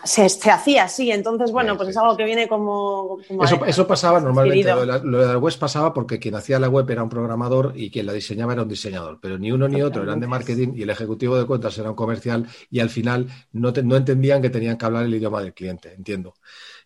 se, 0.05 0.29
se 0.29 0.49
hacía 0.51 0.85
así. 0.85 1.11
Entonces, 1.11 1.51
bueno, 1.51 1.73
Sí, 1.73 1.77
pues 1.77 1.87
sí, 1.87 1.91
es 1.91 1.97
algo 1.97 2.15
que 2.15 2.23
viene 2.23 2.47
como. 2.47 3.17
como 3.27 3.43
Eso, 3.43 3.65
eso 3.65 3.85
pasaba 3.87 4.19
normalmente. 4.21 4.71
adquirido. 4.71 4.85
Lo 4.85 4.93
de, 4.93 4.99
la, 4.99 5.11
lo 5.11 5.17
de 5.19 5.33
la 5.33 5.37
web 5.37 5.53
pasaba 5.59 5.93
porque 5.93 6.19
quien 6.19 6.35
hacía 6.35 6.57
la 6.59 6.69
web 6.69 6.89
era 6.89 7.03
un 7.03 7.09
programador 7.09 7.73
y 7.75 7.91
quien 7.91 8.05
la 8.05 8.13
diseñaba 8.13 8.53
era 8.53 8.61
un 8.63 8.69
diseñador. 8.69 9.19
Pero 9.21 9.37
ni 9.37 9.51
uno 9.51 9.67
ni 9.67 9.81
otro 9.81 10.03
eran 10.03 10.19
de 10.21 10.27
marketing 10.27 10.73
y 10.75 10.83
el 10.83 10.89
ejecutivo 10.89 11.37
de 11.37 11.45
cuentas 11.45 11.77
era 11.77 11.89
un 11.89 11.95
comercial 11.95 12.47
y 12.69 12.79
al 12.79 12.89
final 12.89 13.27
no, 13.51 13.73
te- 13.73 13.83
no 13.83 13.97
entendían 13.97 14.41
que 14.41 14.49
tenían 14.49 14.77
que 14.77 14.85
hablar 14.85 15.03
el 15.05 15.13
idioma 15.15 15.41
del 15.41 15.53
cliente. 15.53 15.93
Entiendo. 15.93 16.33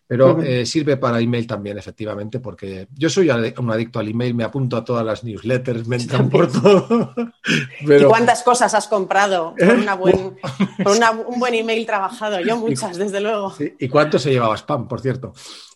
Pero 0.08 0.40
eh, 0.40 0.64
sirve 0.66 0.96
para 0.96 1.18
email 1.20 1.46
también, 1.48 1.78
efectivamente, 1.78 2.38
porque 2.38 2.86
yo 2.94 3.10
soy 3.10 3.28
un 3.28 3.70
adicto 3.72 3.98
al 3.98 4.06
email, 4.08 4.34
me 4.34 4.44
apunto 4.44 4.76
a 4.76 4.84
todas 4.84 5.04
las 5.04 5.24
newsletters, 5.24 5.88
me 5.88 5.96
entran 5.96 6.30
por 6.30 6.50
todo. 6.50 7.12
¿Y 7.80 8.04
cuántas 8.04 8.42
cosas 8.44 8.72
has 8.74 8.86
comprado 8.86 9.54
por, 9.58 9.74
una 9.74 9.94
buen, 9.94 10.36
por 10.84 10.96
una- 10.96 11.10
un 11.10 11.40
buen 11.40 11.54
email 11.54 11.84
trabajado? 11.86 12.40
Yo 12.40 12.56
muchas, 12.58 12.96
desde 12.96 13.20
luego. 13.20 13.52
¿Y 13.80 13.88
cuánto 13.88 14.18
se 14.20 14.30
llevaba 14.30 14.56
spam, 14.56 14.86
por 14.86 15.00
cierto? 15.00 15.32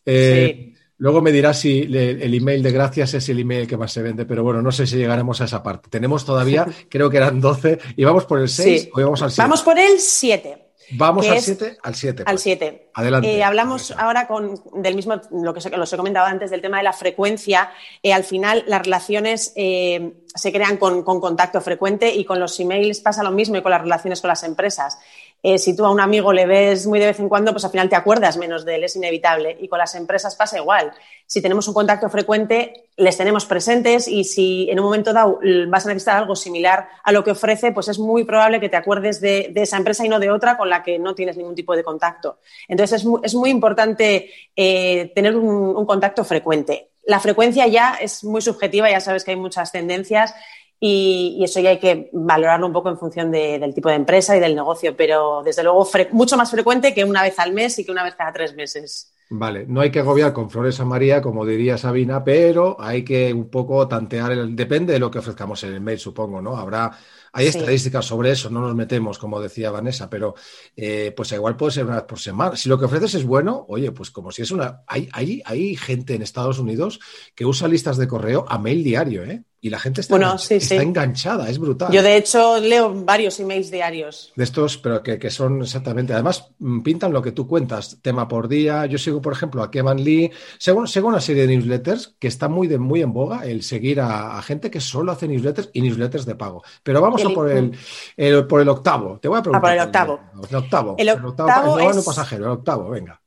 Eh, 0.06 0.54
Sí. 0.54 0.76
Luego 1.02 1.22
me 1.22 1.32
dirás 1.32 1.58
si 1.58 1.84
le- 1.86 2.10
el 2.22 2.34
email 2.34 2.62
de 2.62 2.72
gracias 2.72 3.14
es 3.14 3.26
el 3.30 3.38
email 3.38 3.66
que 3.66 3.78
más 3.78 3.90
se 3.90 4.02
vende, 4.02 4.26
pero 4.26 4.42
bueno, 4.44 4.60
no 4.60 4.70
sé 4.70 4.86
si 4.86 4.96
llegaremos 4.98 5.40
a 5.40 5.46
esa 5.46 5.62
parte. 5.62 5.88
Tenemos 5.88 6.26
todavía, 6.26 6.66
creo 6.90 7.08
que 7.08 7.16
eran 7.16 7.40
12, 7.40 7.78
y 7.96 8.04
vamos 8.04 8.26
por 8.26 8.38
el 8.38 8.50
6 8.50 8.82
Sí. 8.82 8.90
o 8.92 9.00
íbamos 9.00 9.22
al 9.22 9.30
7. 9.30 9.42
Vamos 9.42 9.62
por 9.62 9.78
el 9.78 9.98
7. 9.98 10.69
Vamos 10.92 11.28
al 11.28 11.36
es- 11.36 11.44
7, 11.44 11.78
al 11.82 11.94
7. 11.94 12.22
Al 12.26 12.34
pues. 12.34 12.42
7. 12.42 12.90
Adelante, 12.94 13.36
Eh, 13.36 13.42
hablamos 13.44 13.92
ahora 13.92 14.26
con, 14.26 14.60
del 14.82 14.94
mismo, 14.96 15.20
lo 15.30 15.52
que 15.54 15.58
os- 15.58 15.66
os 15.66 15.92
he 15.92 15.96
comentado 15.96 16.26
antes, 16.26 16.50
del 16.50 16.60
tema 16.60 16.78
de 16.78 16.82
la 16.84 16.92
frecuencia. 16.92 17.70
Eh, 18.02 18.12
al 18.12 18.24
final, 18.24 18.64
las 18.66 18.82
relaciones 18.82 19.52
eh, 19.56 20.12
se 20.34 20.52
crean 20.52 20.76
con, 20.76 21.02
con 21.02 21.20
contacto 21.20 21.60
frecuente 21.60 22.14
y 22.14 22.24
con 22.24 22.40
los 22.40 22.58
emails 22.60 23.00
pasa 23.00 23.22
lo 23.22 23.30
mismo 23.30 23.56
y 23.56 23.62
con 23.62 23.70
las 23.70 23.82
relaciones 23.82 24.20
con 24.20 24.28
las 24.28 24.42
empresas. 24.42 24.98
Eh, 25.42 25.58
si 25.58 25.74
tú 25.74 25.84
a 25.84 25.90
un 25.90 26.00
amigo 26.00 26.32
le 26.32 26.46
ves 26.46 26.86
muy 26.86 26.98
de 26.98 27.06
vez 27.06 27.20
en 27.20 27.28
cuando, 27.28 27.52
pues 27.52 27.64
al 27.64 27.70
final 27.70 27.88
te 27.88 27.96
acuerdas 27.96 28.36
menos 28.36 28.64
de 28.64 28.74
él, 28.76 28.84
es 28.84 28.96
inevitable. 28.96 29.56
Y 29.60 29.68
con 29.68 29.78
las 29.78 29.94
empresas 29.94 30.36
pasa 30.36 30.58
igual. 30.58 30.92
Si 31.26 31.40
tenemos 31.40 31.66
un 31.68 31.74
contacto 31.74 32.08
frecuente, 32.10 32.88
les 32.96 33.16
tenemos 33.16 33.46
presentes 33.46 34.08
y 34.08 34.24
si 34.24 34.68
en 34.70 34.78
un 34.80 34.86
momento 34.86 35.12
dado 35.12 35.38
vas 35.68 35.86
a 35.86 35.88
necesitar 35.88 36.18
algo 36.18 36.36
similar 36.36 36.88
a 37.02 37.12
lo 37.12 37.24
que 37.24 37.30
ofrece, 37.30 37.72
pues 37.72 37.88
es 37.88 37.98
muy 37.98 38.24
probable 38.24 38.60
que 38.60 38.68
te 38.68 38.76
acuerdes 38.76 39.20
de, 39.20 39.52
esa 39.54 39.76
empresa 39.76 40.04
y 40.04 40.08
no 40.08 40.18
de 40.18 40.30
otra 40.30 40.56
con 40.56 40.68
la 40.68 40.82
que 40.82 40.98
no 40.98 41.14
tienes 41.14 41.36
ningún 41.36 41.54
tipo 41.54 41.74
de 41.74 41.84
contacto. 41.84 42.38
Entonces 42.68 43.04
es 43.22 43.34
muy, 43.34 43.50
importante 43.50 44.30
eh, 44.54 45.12
tener 45.14 45.36
un 45.36 45.86
contacto 45.86 46.24
frecuente. 46.24 46.90
La 47.04 47.18
frecuencia 47.18 47.66
ya 47.66 47.94
es 47.94 48.22
muy 48.24 48.42
subjetiva, 48.42 48.90
ya 48.90 49.00
sabes 49.00 49.24
que 49.24 49.32
hay 49.32 49.36
muchas 49.36 49.72
tendencias 49.72 50.34
y, 50.80 51.36
y 51.38 51.44
eso 51.44 51.60
ya 51.60 51.70
hay 51.70 51.78
que 51.78 52.10
valorarlo 52.12 52.66
un 52.66 52.72
poco 52.72 52.88
en 52.90 52.98
función 52.98 53.30
de- 53.30 53.58
del 53.58 53.74
tipo 53.74 53.88
de 53.90 53.96
empresa 53.96 54.36
y 54.36 54.40
del 54.40 54.54
negocio, 54.56 54.96
pero 54.96 55.42
desde 55.44 55.62
luego 55.62 55.84
fre- 55.86 56.10
mucho 56.12 56.36
más 56.36 56.50
frecuente 56.50 56.94
que 56.94 57.04
una 57.04 57.22
vez 57.22 57.38
al 57.38 57.52
mes 57.52 57.78
y 57.78 57.84
que 57.84 57.92
una 57.92 58.04
vez 58.04 58.14
cada 58.16 58.32
tres 58.32 58.54
meses. 58.56 59.12
Vale, 59.32 59.64
no 59.68 59.80
hay 59.80 59.92
que 59.92 60.00
agobiar 60.00 60.32
con 60.32 60.50
flores 60.50 60.80
a 60.80 60.84
María, 60.84 61.22
como 61.22 61.46
diría 61.46 61.78
Sabina, 61.78 62.24
pero 62.24 62.76
hay 62.80 63.04
que 63.04 63.32
un 63.32 63.48
poco 63.48 63.86
tantear, 63.86 64.32
el- 64.32 64.56
depende 64.56 64.92
de 64.92 64.98
lo 64.98 65.08
que 65.08 65.20
ofrezcamos 65.20 65.62
en 65.62 65.72
el 65.72 65.80
mail, 65.80 66.00
supongo, 66.00 66.42
¿no? 66.42 66.56
Habrá, 66.56 66.90
hay 67.32 67.46
Sí. 67.46 67.58
estadísticas 67.60 68.04
sobre 68.06 68.32
eso, 68.32 68.50
no 68.50 68.60
nos 68.60 68.74
metemos, 68.74 69.20
como 69.20 69.40
decía 69.40 69.70
Vanessa, 69.70 70.10
pero 70.10 70.34
eh, 70.74 71.12
pues 71.16 71.30
igual 71.30 71.56
puede 71.56 71.70
ser 71.70 71.84
una 71.86 71.94
vez 71.96 72.04
por 72.06 72.18
semana. 72.18 72.56
Si 72.56 72.68
lo 72.68 72.76
que 72.76 72.86
ofreces 72.86 73.14
es 73.14 73.24
bueno, 73.24 73.64
oye, 73.68 73.92
pues 73.92 74.10
como 74.10 74.32
si 74.32 74.42
es 74.42 74.50
una... 74.50 74.82
Hay, 74.88 75.08
hay, 75.12 75.40
hay 75.44 75.76
gente 75.76 76.14
en 76.16 76.22
Estados 76.22 76.58
Unidos 76.58 76.98
que 77.36 77.46
usa 77.46 77.68
listas 77.68 77.98
de 77.98 78.08
correo 78.08 78.44
a 78.48 78.58
mail 78.58 78.82
diario, 78.82 79.22
¿eh? 79.22 79.44
Y 79.62 79.68
la 79.68 79.78
gente 79.78 80.00
está, 80.00 80.14
Bueno, 80.14 80.32
enganch- 80.32 80.38
sí, 80.38 80.54
está 80.54 80.68
sí. 80.76 80.80
enganchada, 80.80 81.50
es 81.50 81.58
brutal. 81.58 81.92
Yo, 81.92 82.02
de 82.02 82.16
hecho, 82.16 82.58
leo 82.60 82.94
varios 83.04 83.38
emails 83.40 83.70
diarios. 83.70 84.32
De 84.34 84.44
estos, 84.44 84.78
pero 84.78 85.02
que, 85.02 85.18
que 85.18 85.28
son 85.30 85.60
exactamente, 85.60 86.14
además 86.14 86.48
mm, 86.60 86.80
pintan 86.80 87.12
lo 87.12 87.20
que 87.20 87.32
tú 87.32 87.46
cuentas, 87.46 87.98
tema 88.00 88.26
por 88.26 88.48
día. 88.48 88.86
Yo 88.86 88.96
sigo, 88.96 89.20
por 89.20 89.34
ejemplo, 89.34 89.62
a 89.62 89.70
Kevin 89.70 90.02
Lee, 90.02 90.30
sigo, 90.58 90.86
sigo 90.86 91.08
una 91.08 91.20
serie 91.20 91.46
de 91.46 91.54
newsletters 91.56 92.16
que 92.18 92.28
está 92.28 92.48
muy, 92.48 92.68
de, 92.68 92.78
muy 92.78 93.02
en 93.02 93.12
boga 93.12 93.44
el 93.44 93.62
seguir 93.62 94.00
a, 94.00 94.38
a 94.38 94.42
gente 94.42 94.70
que 94.70 94.80
solo 94.80 95.12
hace 95.12 95.28
newsletters 95.28 95.68
y 95.74 95.82
newsletters 95.82 96.24
de 96.24 96.36
pago. 96.36 96.62
Pero 96.82 97.02
vamos 97.02 97.20
El- 97.20 97.26
a 97.28 97.34
por 97.34 97.50
el, 97.50 97.72
el- 98.16 98.46
por 98.46 98.62
el 98.62 98.68
octavo. 98.70 99.18
Te 99.20 99.28
voy 99.28 99.40
a 99.40 99.42
preguntar. 99.42 99.60
por 99.60 99.72
el 99.72 99.80
octavo. 99.80 100.20
El 100.48 100.56
octavo. 100.56 100.94
El 100.96 101.08
El 101.08 101.14
octavo, 101.26 101.28
octavo 101.50 101.78
el 101.78 101.84
noveno 101.84 102.00
es- 102.00 102.06
pasajero, 102.06 102.44
el 102.46 102.50
octavo, 102.52 102.88
venga. 102.88 103.20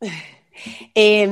Eh, 0.94 1.22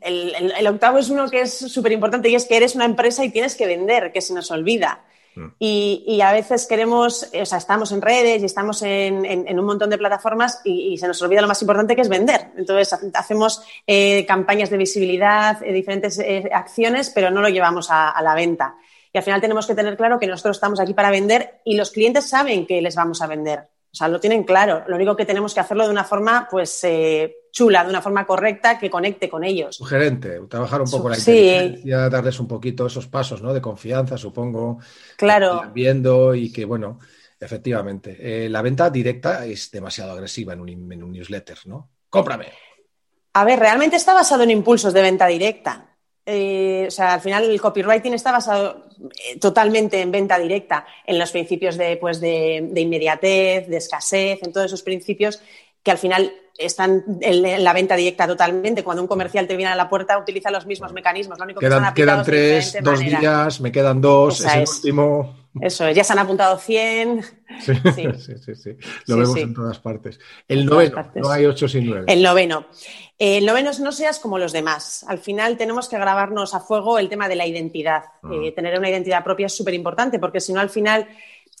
el, 0.00 0.34
el- 0.34 0.52
el 0.58 0.66
octavo 0.66 0.98
es 0.98 1.08
uno 1.10 1.28
que 1.30 1.40
es 1.42 1.54
súper 1.56 1.92
importante 1.92 2.28
y 2.28 2.34
es 2.34 2.44
que 2.46 2.56
eres 2.56 2.74
una 2.74 2.84
empresa 2.84 3.24
y 3.24 3.30
tienes 3.30 3.54
que 3.54 3.66
vender, 3.66 4.12
que 4.12 4.20
se 4.20 4.34
nos 4.34 4.50
olvida. 4.50 5.04
Mm. 5.34 5.46
Y, 5.58 6.04
y 6.06 6.20
a 6.20 6.30
veces 6.32 6.66
queremos, 6.66 7.30
o 7.40 7.46
sea, 7.46 7.56
estamos 7.56 7.90
en 7.92 8.02
redes 8.02 8.42
y 8.42 8.44
estamos 8.44 8.82
en, 8.82 9.24
en- 9.24 9.48
en 9.48 9.58
un 9.58 9.64
montón 9.64 9.88
de 9.88 9.96
plataformas 9.96 10.60
y, 10.64 10.92
y 10.92 10.98
se 10.98 11.06
nos 11.08 11.22
olvida 11.22 11.40
lo 11.40 11.48
más 11.48 11.62
importante 11.62 11.94
que 11.96 12.02
es 12.02 12.08
vender. 12.10 12.48
Entonces 12.56 12.92
ha- 12.92 13.00
hacemos 13.18 13.62
eh, 13.86 14.26
campañas 14.26 14.68
de 14.68 14.76
visibilidad, 14.76 15.62
eh, 15.62 15.72
diferentes 15.72 16.18
eh, 16.18 16.50
acciones, 16.52 17.08
pero 17.10 17.30
no 17.30 17.40
lo 17.40 17.48
llevamos 17.48 17.90
a, 17.90 18.10
a 18.10 18.22
la 18.22 18.34
venta. 18.34 18.74
Y 19.14 19.18
al 19.18 19.24
final 19.24 19.40
tenemos 19.40 19.66
que 19.66 19.74
tener 19.74 19.96
claro 19.96 20.18
que 20.18 20.26
nosotros 20.26 20.56
estamos 20.56 20.80
aquí 20.80 20.92
para 20.94 21.10
vender 21.10 21.60
y 21.64 21.76
los 21.76 21.90
clientes 21.92 22.28
saben 22.28 22.66
que 22.66 22.80
les 22.82 22.94
vamos 22.94 23.20
a 23.22 23.26
vender. 23.26 23.68
O 23.92 23.94
sea, 23.94 24.08
lo 24.08 24.18
tienen 24.18 24.44
claro. 24.44 24.84
Lo 24.86 24.96
único 24.96 25.14
que 25.14 25.26
tenemos 25.26 25.52
que 25.52 25.60
hacerlo 25.60 25.84
de 25.84 25.90
una 25.90 26.04
forma, 26.04 26.48
pues, 26.50 26.82
eh, 26.84 27.36
chula, 27.52 27.84
de 27.84 27.90
una 27.90 28.00
forma 28.00 28.26
correcta, 28.26 28.78
que 28.78 28.88
conecte 28.88 29.28
con 29.28 29.44
ellos. 29.44 29.76
Sugerente, 29.76 30.40
trabajar 30.48 30.80
un 30.80 30.90
poco 30.90 31.10
la 31.10 31.16
Sí. 31.16 31.32
inteligencia, 31.32 32.08
darles 32.08 32.40
un 32.40 32.48
poquito 32.48 32.86
esos 32.86 33.06
pasos 33.06 33.42
¿no? 33.42 33.52
de 33.52 33.60
confianza, 33.60 34.16
supongo. 34.16 34.78
Claro. 35.16 35.70
Viendo 35.74 36.34
y 36.34 36.50
que, 36.50 36.64
bueno, 36.64 36.98
efectivamente, 37.38 38.16
eh, 38.18 38.48
la 38.48 38.62
venta 38.62 38.88
directa 38.88 39.44
es 39.44 39.70
demasiado 39.70 40.12
agresiva 40.12 40.54
en 40.54 40.60
un, 40.60 40.68
en 40.92 41.02
un 41.02 41.12
newsletter, 41.12 41.58
¿no? 41.66 41.90
Cómprame. 42.08 42.46
A 43.34 43.44
ver, 43.44 43.58
realmente 43.58 43.96
está 43.96 44.14
basado 44.14 44.42
en 44.42 44.50
impulsos 44.52 44.94
de 44.94 45.02
venta 45.02 45.26
directa. 45.26 45.88
Eh, 46.24 46.84
o 46.86 46.90
sea, 46.90 47.14
al 47.14 47.20
final 47.20 47.44
el 47.44 47.60
copywriting 47.60 48.14
está 48.14 48.30
basado 48.32 48.86
totalmente 49.40 50.00
en 50.00 50.10
venta 50.10 50.38
directa, 50.38 50.86
en 51.06 51.18
los 51.18 51.30
principios 51.30 51.76
de, 51.76 51.96
pues, 51.96 52.20
de, 52.20 52.68
de 52.70 52.80
inmediatez, 52.80 53.68
de 53.68 53.76
escasez, 53.76 54.38
en 54.42 54.52
todos 54.52 54.66
esos 54.66 54.82
principios 54.82 55.40
que 55.82 55.90
al 55.90 55.98
final 55.98 56.32
están 56.58 57.04
en, 57.20 57.64
la 57.64 57.72
venta 57.72 57.96
directa 57.96 58.26
totalmente. 58.26 58.84
Cuando 58.84 59.02
un 59.02 59.08
comercial 59.08 59.46
te 59.46 59.56
viene 59.56 59.72
a 59.72 59.76
la 59.76 59.88
puerta, 59.88 60.18
utiliza 60.18 60.50
los 60.50 60.66
mismos 60.66 60.92
mecanismos. 60.92 61.38
Lo 61.38 61.44
único 61.44 61.60
que 61.60 61.66
Quedan, 61.66 61.82
están 61.82 61.94
quedan 61.94 62.24
tres, 62.24 62.76
dos 62.82 62.98
manera. 63.00 63.20
días, 63.20 63.60
me 63.60 63.72
quedan 63.72 64.00
dos, 64.00 64.40
Esa 64.40 64.60
es 64.60 64.70
el 64.70 64.76
último. 64.76 65.41
Eso 65.60 65.86
es, 65.86 65.94
ya 65.94 66.02
se 66.02 66.12
han 66.14 66.18
apuntado 66.18 66.56
100. 66.58 67.22
Sí, 67.60 67.72
Sí. 67.94 68.04
sí, 68.18 68.32
sí, 68.38 68.54
sí. 68.54 68.70
Lo 69.06 69.16
Sí, 69.16 69.20
vemos 69.20 69.36
en 69.36 69.54
todas 69.54 69.78
partes. 69.78 70.18
El 70.48 70.60
En 70.60 70.66
noveno, 70.66 70.94
partes. 70.94 71.22
no 71.22 71.30
hay 71.30 71.44
ocho 71.44 71.68
sin 71.68 71.86
nueve. 71.86 72.06
El 72.08 72.22
noveno. 72.22 72.66
El 73.18 73.44
noveno 73.44 73.70
es 73.70 73.80
no 73.80 73.92
seas 73.92 74.18
como 74.18 74.38
los 74.38 74.52
demás. 74.52 75.04
Al 75.08 75.18
final 75.18 75.56
tenemos 75.56 75.88
que 75.88 75.98
grabarnos 75.98 76.54
a 76.54 76.60
fuego 76.60 76.98
el 76.98 77.08
tema 77.08 77.28
de 77.28 77.36
la 77.36 77.46
identidad. 77.46 78.04
Ah. 78.22 78.30
Eh, 78.32 78.52
tener 78.52 78.78
una 78.78 78.88
identidad 78.88 79.22
propia 79.22 79.46
es 79.46 79.56
súper 79.56 79.74
importante 79.74 80.18
porque 80.18 80.40
si 80.40 80.52
no 80.52 80.60
al 80.60 80.70
final, 80.70 81.06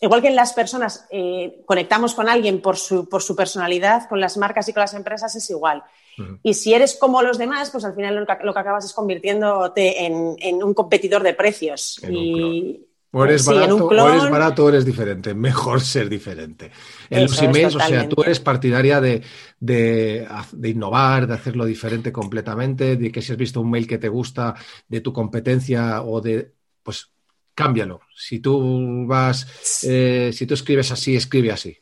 igual 0.00 0.22
que 0.22 0.28
en 0.28 0.36
las 0.36 0.54
personas 0.54 1.06
eh, 1.10 1.62
conectamos 1.66 2.14
con 2.14 2.28
alguien 2.28 2.62
por 2.62 2.78
su, 2.78 3.08
por 3.08 3.22
su 3.22 3.36
personalidad, 3.36 4.08
con 4.08 4.20
las 4.20 4.36
marcas 4.38 4.68
y 4.68 4.72
con 4.72 4.80
las 4.80 4.94
empresas 4.94 5.36
es 5.36 5.50
igual. 5.50 5.82
Y 6.42 6.52
si 6.54 6.74
eres 6.74 6.94
como 6.94 7.22
los 7.22 7.38
demás, 7.38 7.70
pues 7.70 7.86
al 7.86 7.94
final 7.94 8.14
lo 8.14 8.26
que, 8.26 8.34
lo 8.44 8.52
que 8.52 8.60
acabas 8.60 8.84
es 8.84 8.92
convirtiéndote 8.92 10.04
en, 10.04 10.36
en 10.40 10.62
un 10.62 10.74
competidor 10.74 11.22
de 11.22 11.32
precios. 11.32 11.98
En 12.02 12.10
un 12.16 12.22
y, 12.22 12.86
O 13.14 13.24
eres, 13.24 13.44
sí, 13.44 13.52
barato, 13.52 13.86
o 13.86 14.08
eres 14.08 14.30
barato 14.30 14.64
o 14.64 14.68
eres 14.70 14.86
diferente. 14.86 15.34
Mejor 15.34 15.82
ser 15.82 16.08
diferente. 16.08 16.70
En 17.10 17.22
los 17.22 17.32
Eso 17.32 17.42
es, 17.42 17.48
emails, 17.48 17.74
o 17.74 17.80
sea, 17.80 18.08
tú 18.08 18.22
eres 18.22 18.40
partidaria 18.40 19.02
de, 19.02 19.22
de, 19.60 20.26
de 20.52 20.68
innovar, 20.70 21.26
de 21.26 21.34
hacerlo 21.34 21.66
diferente 21.66 22.10
completamente, 22.10 22.96
de 22.96 23.12
que 23.12 23.20
si 23.20 23.32
has 23.32 23.38
visto 23.38 23.60
un 23.60 23.70
mail 23.70 23.86
que 23.86 23.98
te 23.98 24.08
gusta 24.08 24.54
de 24.88 25.02
tu 25.02 25.12
competencia 25.12 26.02
o 26.02 26.22
de, 26.22 26.52
pues 26.82 27.12
cámbialo. 27.54 28.00
Si 28.16 28.38
tú 28.38 29.06
vas, 29.06 29.84
eh, 29.84 30.30
si 30.32 30.46
tú 30.46 30.54
escribes 30.54 30.90
así, 30.90 31.14
escribe 31.14 31.52
así. 31.52 31.78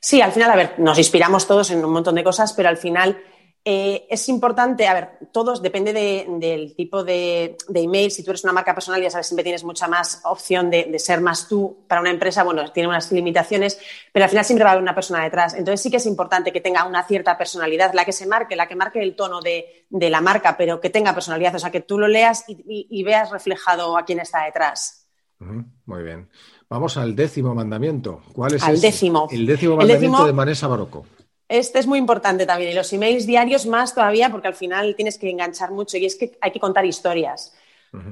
Sí, 0.00 0.22
al 0.22 0.32
final, 0.32 0.50
a 0.50 0.56
ver, 0.56 0.74
nos 0.78 0.96
inspiramos 0.96 1.46
todos 1.46 1.70
en 1.70 1.84
un 1.84 1.92
montón 1.92 2.14
de 2.14 2.24
cosas, 2.24 2.54
pero 2.54 2.70
al 2.70 2.78
final 2.78 3.22
eh, 3.62 4.06
es 4.08 4.26
importante, 4.30 4.86
a 4.86 4.94
ver, 4.94 5.10
todos 5.32 5.60
depende 5.60 5.92
del 5.92 6.74
tipo 6.74 7.04
de, 7.04 7.58
email. 7.74 8.10
Si 8.10 8.24
tú 8.24 8.30
eres 8.30 8.42
una 8.42 8.54
marca 8.54 8.74
personal, 8.74 9.02
ya 9.02 9.10
sabes, 9.10 9.26
siempre 9.26 9.44
tienes 9.44 9.64
mucha 9.64 9.86
más 9.86 10.22
opción 10.24 10.70
de, 10.70 10.98
ser 10.98 11.20
más 11.20 11.46
tú. 11.46 11.84
Para 11.86 12.00
una 12.00 12.10
empresa, 12.10 12.42
bueno, 12.42 12.72
tiene 12.72 12.88
unas 12.88 13.12
limitaciones, 13.12 13.78
pero 14.12 14.24
al 14.24 14.30
final 14.30 14.46
siempre 14.46 14.64
va 14.64 14.70
a 14.70 14.72
haber 14.72 14.82
una 14.82 14.94
persona 14.94 15.22
detrás. 15.22 15.52
Entonces 15.54 15.82
sí 15.82 15.90
que 15.90 15.98
es 15.98 16.06
importante 16.06 16.52
que 16.52 16.62
tenga 16.62 16.84
una 16.84 17.02
cierta 17.04 17.36
personalidad, 17.36 17.92
la 17.92 18.06
que 18.06 18.12
se 18.12 18.26
marque, 18.26 18.56
la 18.56 18.66
que 18.66 18.76
marque 18.76 19.02
el 19.02 19.14
tono 19.14 19.42
de, 19.42 19.86
la 19.90 20.20
marca, 20.22 20.56
pero 20.56 20.80
que 20.80 20.88
tenga 20.88 21.12
personalidad, 21.12 21.54
o 21.54 21.58
sea, 21.58 21.70
que 21.70 21.80
tú 21.80 21.98
lo 21.98 22.08
leas 22.08 22.44
y, 22.48 23.02
veas 23.02 23.30
reflejado 23.30 23.98
a 23.98 24.04
quién 24.04 24.20
está 24.20 24.44
detrás. 24.44 25.06
Muy 25.38 26.02
bien. 26.02 26.30
Vamos 26.68 26.96
al 26.96 27.14
décimo 27.14 27.54
mandamiento. 27.54 28.22
¿Cuál 28.32 28.54
es 28.54 28.66
el 28.66 28.80
décimo? 28.80 29.28
El 29.30 29.46
décimo 29.46 29.76
mandamiento 29.76 30.24
de 30.24 30.32
Manesa 30.32 30.66
Barocco. 30.66 31.04
Este 31.50 31.80
es 31.80 31.88
muy 31.88 31.98
importante 31.98 32.46
también 32.46 32.70
y 32.70 32.74
los 32.74 32.92
emails 32.92 33.26
diarios 33.26 33.66
más 33.66 33.92
todavía 33.92 34.30
porque 34.30 34.46
al 34.46 34.54
final 34.54 34.94
tienes 34.94 35.18
que 35.18 35.28
enganchar 35.28 35.72
mucho 35.72 35.96
y 35.96 36.06
es 36.06 36.14
que 36.14 36.38
hay 36.40 36.52
que 36.52 36.60
contar 36.60 36.86
historias. 36.86 37.52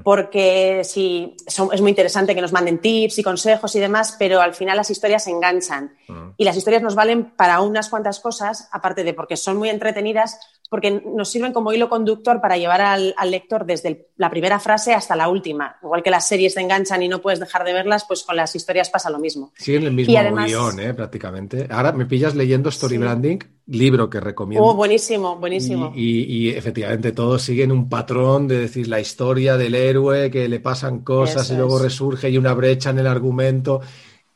Porque 0.02 0.82
sí, 0.82 1.36
es 1.46 1.80
muy 1.80 1.90
interesante 1.90 2.34
que 2.34 2.40
nos 2.40 2.50
manden 2.50 2.78
tips 2.78 3.20
y 3.20 3.22
consejos 3.22 3.76
y 3.76 3.78
demás, 3.78 4.16
pero 4.18 4.40
al 4.40 4.52
final 4.54 4.76
las 4.76 4.90
historias 4.90 5.22
se 5.22 5.30
enganchan. 5.30 5.94
Y 6.40 6.44
las 6.44 6.56
historias 6.56 6.82
nos 6.82 6.94
valen 6.94 7.32
para 7.36 7.60
unas 7.60 7.88
cuantas 7.88 8.20
cosas, 8.20 8.68
aparte 8.70 9.02
de 9.02 9.12
porque 9.12 9.36
son 9.36 9.56
muy 9.56 9.70
entretenidas, 9.70 10.38
porque 10.70 11.02
nos 11.04 11.30
sirven 11.30 11.52
como 11.52 11.72
hilo 11.72 11.88
conductor 11.88 12.40
para 12.40 12.56
llevar 12.56 12.80
al, 12.80 13.12
lector 13.24 13.66
desde 13.66 14.06
la 14.16 14.30
primera 14.30 14.60
frase 14.60 14.94
hasta 14.94 15.16
la 15.16 15.28
última. 15.28 15.78
Igual 15.82 16.04
que 16.04 16.12
las 16.12 16.28
series 16.28 16.54
te 16.54 16.60
enganchan 16.60 17.02
y 17.02 17.08
no 17.08 17.20
puedes 17.20 17.40
dejar 17.40 17.64
de 17.64 17.72
verlas, 17.72 18.04
pues 18.06 18.22
con 18.22 18.36
las 18.36 18.54
historias 18.54 18.88
pasa 18.88 19.10
lo 19.10 19.18
mismo. 19.18 19.52
Siguen 19.56 19.82
el 19.82 19.92
mismo 19.92 20.14
guion, 20.14 20.78
¿eh? 20.78 20.94
prácticamente. 20.94 21.66
Ahora 21.70 21.90
me 21.90 22.06
pillas 22.06 22.36
leyendo 22.36 22.68
Story 22.68 22.98
Branding, 22.98 23.38
libro 23.66 24.08
que 24.08 24.20
recomiendo. 24.20 24.64
Oh, 24.64 24.74
buenísimo, 24.76 25.34
buenísimo. 25.38 25.92
Y, 25.96 26.50
efectivamente 26.50 27.10
todos 27.10 27.42
siguen 27.42 27.72
un 27.72 27.88
patrón 27.88 28.46
de 28.46 28.60
decir 28.60 28.86
la 28.86 29.00
historia 29.00 29.56
del 29.56 29.74
héroe, 29.74 30.30
que 30.30 30.48
le 30.48 30.60
pasan 30.60 31.00
cosas 31.00 31.50
y 31.50 31.56
luego 31.56 31.80
resurge 31.80 32.30
y 32.30 32.38
una 32.38 32.54
brecha 32.54 32.90
en 32.90 33.00
el 33.00 33.08
argumento 33.08 33.80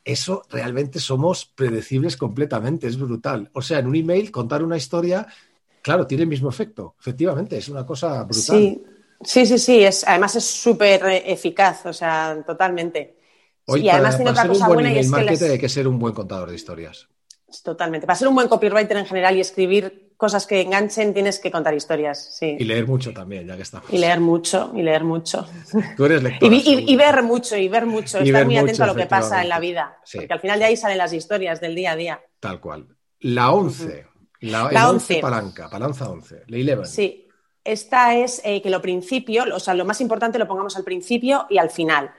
eso 0.05 0.43
realmente 0.51 0.99
somos 0.99 1.45
predecibles 1.45 2.17
completamente, 2.17 2.87
es 2.87 2.99
brutal. 2.99 3.51
O 3.53 3.63
sea, 3.63 3.79
en 3.79 3.87
un 3.87 3.97
email 3.97 4.31
contar 4.31 4.63
una 4.63 4.77
historia 4.77 5.27
claro, 5.83 6.07
tiene 6.07 6.23
el 6.23 6.29
mismo 6.29 6.49
efecto. 6.49 6.95
Efectivamente, 6.99 7.59
es 7.59 7.69
una 7.69 7.85
cosa 7.85 8.23
brutal. 8.23 8.33
Sí, 8.41 8.83
sí, 9.23 9.47
sí, 9.47 9.59
sí. 9.59 9.83
Es, 9.83 10.07
además 10.07 10.37
es 10.37 10.45
súper 10.45 11.05
eficaz, 11.27 11.85
o 11.87 11.93
sea, 11.93 12.43
totalmente. 12.47 13.17
y 13.67 13.89
además 13.89 14.17
tiene 14.17 14.31
otra 14.31 14.47
cosa 14.47 14.69
buena 14.69 14.93
y 14.93 14.99
es 14.99 15.11
que 15.11 15.51
hay 15.51 15.59
que 15.59 15.69
ser 15.69 15.87
un 15.87 15.99
buen 15.99 16.15
contador 16.15 16.49
de 16.49 16.57
historias. 16.57 17.09
Totalmente. 17.63 18.07
Para 18.07 18.19
ser 18.19 18.29
un 18.29 18.35
buen 18.35 18.49
copywriter 18.49 18.97
en 18.97 19.05
general 19.05 19.37
y 19.37 19.41
escribir 19.41 20.12
cosas 20.23 20.47
que 20.47 20.61
enganchen, 20.61 21.13
tienes 21.13 21.41
que 21.41 21.51
contar 21.51 21.75
historias. 21.75 22.37
Sí. 22.39 22.57
Y 22.57 22.63
leer 22.63 22.87
mucho 22.87 23.13
también, 23.13 23.45
ya 23.45 23.57
que 23.57 23.63
estamos. 23.63 23.93
Y 23.93 23.99
leer 23.99 24.21
mucho, 24.21 24.71
y 24.73 24.81
leer 24.81 25.03
mucho. 25.03 25.45
Tú 25.97 26.05
eres 26.05 26.23
lector. 26.23 26.49
Y, 26.53 26.95
ver 26.95 27.25
mucho, 27.25 27.57
y 27.57 27.67
ver 27.67 27.87
mucho. 27.87 28.21
estar 28.21 28.47
muy 28.47 28.57
atento 28.57 28.85
a 28.85 28.87
lo 28.87 28.95
que 28.95 29.07
pasa 29.07 29.43
en 29.43 29.49
la 29.49 29.59
vida. 29.59 29.99
Porque 30.15 30.33
al 30.33 30.39
final 30.39 30.61
de 30.61 30.67
ahí 30.67 30.77
salen 30.77 30.99
las 30.99 31.13
historias 31.13 31.61
del 31.61 31.75
día 31.75 31.91
a 31.91 31.97
día. 31.97 32.21
Tal 32.39 32.61
cual. 32.61 32.87
La 33.19 33.51
once. 33.51 34.07
La, 34.39 34.91
11. 34.91 35.19
palanca, 35.19 35.69
palanza 35.69 36.09
11, 36.09 36.45
la 36.47 36.79
11. 36.79 36.93
Sí, 36.93 37.29
esta 37.65 38.15
es 38.15 38.41
eh, 38.45 38.63
que 38.63 38.71
lo 38.71 38.81
principio, 38.81 39.45
o 39.53 39.59
sea, 39.59 39.75
lo 39.75 39.85
más 39.85 40.01
importante 40.01 40.39
lo 40.39 40.47
pongamos 40.47 40.77
al 40.77 40.85
principio 40.85 41.47
y 41.51 41.59
al 41.59 41.71
final. 41.71 42.13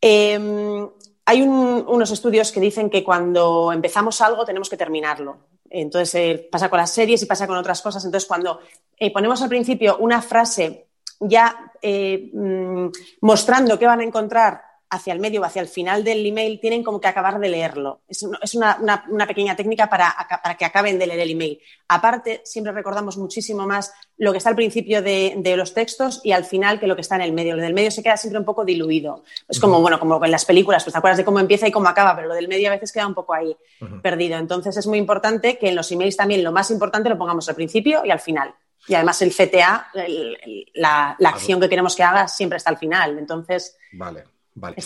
Em, 0.00 0.88
hay 1.26 1.42
unos 1.42 2.10
estudios 2.10 2.52
que 2.52 2.60
dicen 2.60 2.88
que 2.88 3.04
cuando 3.04 3.70
empezamos 3.70 4.22
algo 4.22 4.46
tenemos 4.46 4.70
que 4.70 4.78
terminarlo. 4.78 5.53
Entonces 5.74 6.14
eh, 6.14 6.48
pasa 6.50 6.68
con 6.68 6.78
las 6.78 6.90
series 6.90 7.22
y 7.22 7.26
pasa 7.26 7.46
con 7.46 7.56
otras 7.56 7.82
cosas. 7.82 8.04
Entonces 8.04 8.26
cuando 8.28 8.60
eh, 8.96 9.12
ponemos 9.12 9.40
al 9.42 9.48
principio 9.48 9.96
una 9.98 10.22
frase 10.22 10.86
ya 11.20 11.72
mm, 11.82 12.86
mostrando 13.20 13.78
qué 13.78 13.86
van 13.86 14.00
a 14.00 14.04
encontrar 14.04 14.73
hacia 14.94 15.12
el 15.12 15.20
medio 15.20 15.40
o 15.40 15.44
hacia 15.44 15.62
el 15.62 15.68
final 15.68 16.04
del 16.04 16.24
email 16.24 16.60
tienen 16.60 16.82
como 16.82 17.00
que 17.00 17.08
acabar 17.08 17.38
de 17.38 17.48
leerlo. 17.48 18.00
Es, 18.08 18.22
una, 18.54 19.26
pequeña 19.26 19.56
técnica 19.56 19.88
para, 19.88 20.14
que 20.58 20.64
acaben 20.64 20.98
de 20.98 21.06
leer 21.06 21.20
el 21.20 21.30
email. 21.30 21.60
Aparte, 21.88 22.40
siempre 22.44 22.72
recordamos 22.72 23.16
muchísimo 23.16 23.66
más 23.66 23.92
lo 24.16 24.32
que 24.32 24.38
está 24.38 24.50
al 24.50 24.56
principio 24.56 25.02
de, 25.02 25.54
los 25.56 25.74
textos 25.74 26.20
y 26.24 26.32
al 26.32 26.44
final 26.44 26.80
que 26.80 26.86
lo 26.86 26.94
que 26.94 27.02
está 27.02 27.16
en 27.16 27.22
el 27.22 27.32
medio. 27.32 27.56
Lo 27.56 27.62
del 27.62 27.74
medio 27.74 27.90
se 27.90 28.02
queda 28.02 28.16
siempre 28.16 28.38
un 28.38 28.44
poco 28.44 28.64
diluido. 28.64 29.24
Es 29.48 29.60
como, 29.60 29.80
bueno, 29.80 29.98
como 29.98 30.24
en 30.24 30.30
las 30.30 30.44
películas, 30.44 30.84
pues 30.84 30.92
te 30.92 30.98
acuerdas 30.98 31.18
de 31.18 31.24
cómo 31.24 31.40
empieza 31.40 31.66
y 31.66 31.72
cómo 31.72 31.88
acaba, 31.88 32.14
pero 32.14 32.28
lo 32.28 32.34
del 32.34 32.48
medio 32.48 32.68
a 32.68 32.72
veces 32.72 32.92
queda 32.92 33.06
un 33.06 33.14
poco 33.14 33.34
ahí 33.34 33.56
perdido. 34.02 34.38
Entonces 34.38 34.76
es 34.76 34.86
muy 34.86 34.98
importante 34.98 35.58
que 35.58 35.68
en 35.68 35.76
los 35.76 35.90
emails 35.92 36.16
también 36.16 36.42
lo 36.42 36.52
más 36.52 36.70
importante 36.70 37.08
lo 37.08 37.18
pongamos 37.18 37.48
al 37.48 37.54
principio 37.54 38.04
y 38.04 38.10
al 38.10 38.20
final. 38.20 38.54
Y 38.86 38.94
además 38.94 39.22
el 39.22 39.34
CTA, 39.34 39.88
la, 40.74 41.16
acción 41.24 41.60
que 41.60 41.68
queremos 41.68 41.96
que 41.96 42.02
haga, 42.02 42.28
siempre 42.28 42.58
está 42.58 42.70
al 42.70 42.78
final. 42.78 43.18
Entonces, 43.18 43.76
vale. 43.92 44.24
Vale. 44.56 44.76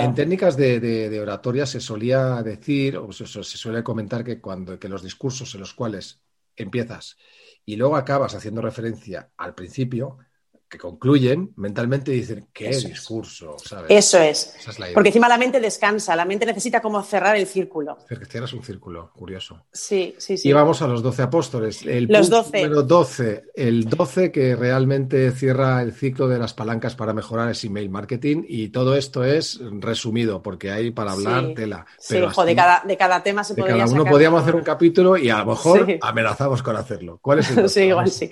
en 0.00 0.14
técnicas 0.14 0.56
de, 0.56 1.20
oratoria 1.20 1.64
se 1.64 1.80
solía 1.80 2.42
decir, 2.42 2.96
o 2.96 3.12
se, 3.12 3.26
suele 3.26 3.84
comentar 3.84 4.24
que 4.24 4.40
cuando 4.40 4.78
que 4.80 4.88
los 4.88 5.02
discursos 5.02 5.54
en 5.54 5.60
los 5.60 5.74
cuales 5.74 6.20
empiezas 6.56 7.16
y 7.64 7.76
luego 7.76 7.96
acabas 7.96 8.34
haciendo 8.34 8.62
referencia 8.62 9.30
al 9.36 9.54
principio, 9.54 10.18
que 10.68 10.78
concluyen, 10.78 11.52
mentalmente 11.56 12.10
dicen, 12.10 12.48
qué 12.52 12.70
discurso, 12.70 13.56
¿sabes? 13.64 13.86
Eso 13.88 14.18
es. 14.18 14.56
Porque 14.92 15.10
encima 15.10 15.28
la 15.28 15.38
mente 15.38 15.60
descansa, 15.60 16.16
la 16.16 16.24
mente 16.24 16.44
necesita 16.44 16.80
como 16.80 17.00
cerrar 17.04 17.36
el 17.36 17.46
círculo. 17.46 17.98
Cierras 18.28 18.52
un 18.52 18.64
círculo, 18.64 19.12
curioso. 19.14 19.64
Sí, 19.72 20.16
sí, 20.18 20.36
sí. 20.36 20.48
Y 20.48 20.52
vamos 20.52 20.82
a 20.82 20.88
los 20.88 21.02
doce 21.02 21.22
apóstoles. 21.22 21.82
El 21.86 22.06
los 22.06 22.28
doce. 22.28 22.62
Número 22.62 22.82
12, 22.82 23.44
el 23.54 23.84
12 23.88 24.32
que 24.32 24.56
realmente 24.56 25.30
cierra 25.30 25.82
el 25.82 25.92
ciclo 25.92 26.26
de 26.26 26.38
las 26.38 26.52
palancas 26.52 26.96
para 26.96 27.12
mejorar 27.12 27.48
ese 27.48 27.68
email 27.68 27.88
marketing 27.88 28.42
y 28.48 28.68
todo 28.70 28.96
esto 28.96 29.24
es 29.24 29.60
resumido 29.80 30.42
porque 30.42 30.72
hay 30.72 30.90
para 30.90 31.12
hablar 31.12 31.54
tela. 31.54 31.86
sí, 31.98 32.16
de, 32.18 32.56
cada, 32.56 32.82
de 32.84 32.96
cada 32.96 33.22
tema 33.22 33.44
se 33.44 33.54
de 33.54 33.62
podría 33.62 33.84
cada 33.84 33.92
uno 33.92 34.04
podíamos 34.04 34.42
hacer 34.42 34.56
un 34.56 34.62
capítulo 34.62 35.16
y 35.16 35.30
a 35.30 35.38
lo 35.38 35.46
mejor 35.46 35.98
amenazamos 36.00 36.60
con 36.62 36.74
hacerlo. 36.74 37.20
¿Cuál 37.22 37.38
es 37.38 37.50
el 37.50 37.56
12? 37.62 37.68
sí, 37.80 37.86
igual 37.86 38.10
sí. 38.10 38.30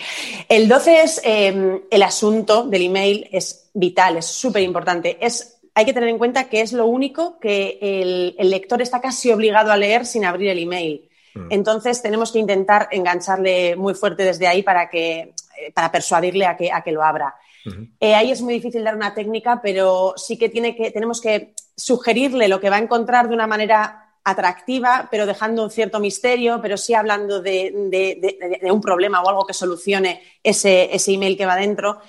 El 0.49 0.69
12 0.69 1.03
es 1.03 1.21
eh, 1.25 1.83
el 1.89 2.03
asunto 2.03 2.24
asunto 2.25 2.67
del 2.67 2.83
email 2.83 3.29
es 3.31 3.71
vital, 3.75 4.17
es 4.17 4.25
súper 4.25 4.63
importante. 4.63 5.19
Es, 5.21 5.59
hay 5.75 5.85
que 5.85 5.93
tener 5.93 6.09
en 6.09 6.17
cuenta 6.17 6.45
que 6.45 6.63
es 6.63 6.73
lo 6.73 6.87
único 6.87 7.39
que 7.39 7.79
el, 7.81 8.51
lector 8.51 8.81
está 8.81 9.01
casi 9.01 9.31
obligado 9.31 9.71
a 9.71 9.77
leer 9.77 10.07
sin 10.07 10.25
abrir 10.25 10.49
el 10.49 10.59
email. 10.59 11.09
Mm. 11.35 11.49
Entonces 11.51 12.01
tenemos 12.01 12.33
que 12.33 12.39
intentar 12.39 12.89
engancharle 12.93 13.77
muy 13.77 13.95
fuerte 13.95 14.25
desde 14.25 14.47
ahí 14.47 14.63
para, 14.63 14.89
que, 14.89 15.19
eh, 15.21 15.73
para 15.75 15.93
persuadirle 15.93 16.47
a 16.47 16.57
que, 16.57 16.73
a 16.73 16.83
que 16.83 16.93
lo 16.93 17.03
abra. 17.03 17.35
Eh, 17.99 18.15
ahí 18.15 18.31
es 18.31 18.43
muy 18.43 18.55
difícil 18.55 18.85
dar 18.85 18.95
una 18.95 19.15
técnica, 19.15 19.61
pero 19.63 20.15
sí 20.17 20.37
que, 20.39 20.51
tiene 20.51 20.77
que 20.77 20.91
tenemos 20.91 21.21
que 21.21 21.55
sugerirle 21.75 22.49
lo 22.49 22.61
que 22.61 22.69
va 22.69 22.77
a 22.77 22.81
encontrar 22.83 23.29
de 23.29 23.35
una 23.35 23.47
manera 23.47 24.04
atractiva, 24.25 25.09
pero 25.11 25.27
dejando 25.27 25.63
un 25.63 25.71
cierto 25.71 26.01
misterio, 26.01 26.61
pero 26.63 26.77
sí 26.77 26.95
hablando 26.95 27.43
de, 27.43 28.61
un 28.63 28.81
problema 28.81 29.23
o 29.23 29.29
algo 29.29 29.47
que 29.47 29.53
solucione 29.53 30.23
ese, 30.43 30.91
email 31.07 31.37
que 31.37 31.47
va 31.47 31.57
dentro. 31.57 32.01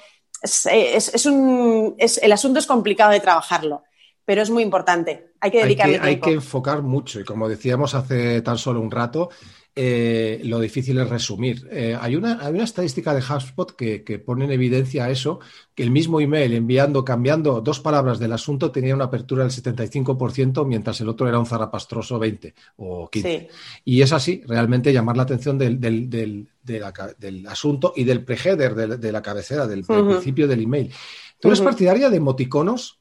Es, 0.41 1.25
un, 1.25 1.95
el 1.97 2.31
asunto 2.31 2.59
es 2.59 2.67
complicado 2.67 3.11
de 3.11 3.19
trabajarlo, 3.19 3.83
pero 4.23 4.41
es 4.41 4.49
muy 4.49 4.63
importante. 4.63 5.33
Hay 5.41 5.51
que 5.51 5.63
dedicarle 5.63 5.99
Hay 6.01 6.19
que 6.19 6.31
enfocar 6.31 6.81
mucho 6.81 7.19
y 7.19 7.25
como 7.25 7.49
decíamos 7.49 7.93
hace 7.93 8.41
tan 8.41 8.57
solo 8.57 8.79
un 8.79 8.91
rato, 8.91 9.29
eh, 9.77 10.39
lo 10.45 10.61
difícil 10.61 10.97
es 10.99 11.09
resumir. 11.09 11.67
Eh, 11.69 11.97
hay, 11.99 12.15
una, 12.15 12.39
hay, 12.41 12.53
una, 12.53 12.63
estadística 12.63 13.13
de 13.13 13.21
HubSpot 13.21 13.75
que, 13.75 14.23
pone 14.25 14.45
en 14.45 14.51
evidencia 14.51 15.09
eso, 15.09 15.41
que 15.75 15.83
el 15.83 15.91
mismo 15.91 16.21
email 16.21 16.53
enviando, 16.53 17.03
cambiando 17.03 17.59
dos 17.59 17.81
palabras 17.81 18.17
del 18.17 18.31
asunto 18.31 18.71
tenía 18.71 18.95
una 18.95 19.05
apertura 19.05 19.43
del 19.43 19.51
75%, 19.51 20.65
mientras 20.65 21.01
el 21.01 21.09
otro 21.09 21.27
era 21.27 21.39
un 21.39 21.45
zarapastroso 21.45 22.17
20 22.17 22.53
o 22.77 23.09
15. 23.09 23.49
Y 23.83 24.01
es 24.01 24.13
así, 24.13 24.41
realmente 24.47 24.93
llamar 24.93 25.17
la 25.17 25.23
atención 25.23 25.57
del, 25.57 25.81
del, 25.81 26.47
asunto 27.49 27.91
y 27.97 28.05
del 28.05 28.23
preheader, 28.23 28.75
de, 28.75 29.11
la 29.11 29.21
cabecera, 29.21 29.67
del, 29.67 29.83
principio 29.83 30.47
del 30.47 30.61
email. 30.61 30.93
¿Tú 31.37 31.49
eres 31.49 31.59
partidaria 31.59 32.09
de 32.09 32.15
emoticonos? 32.15 32.97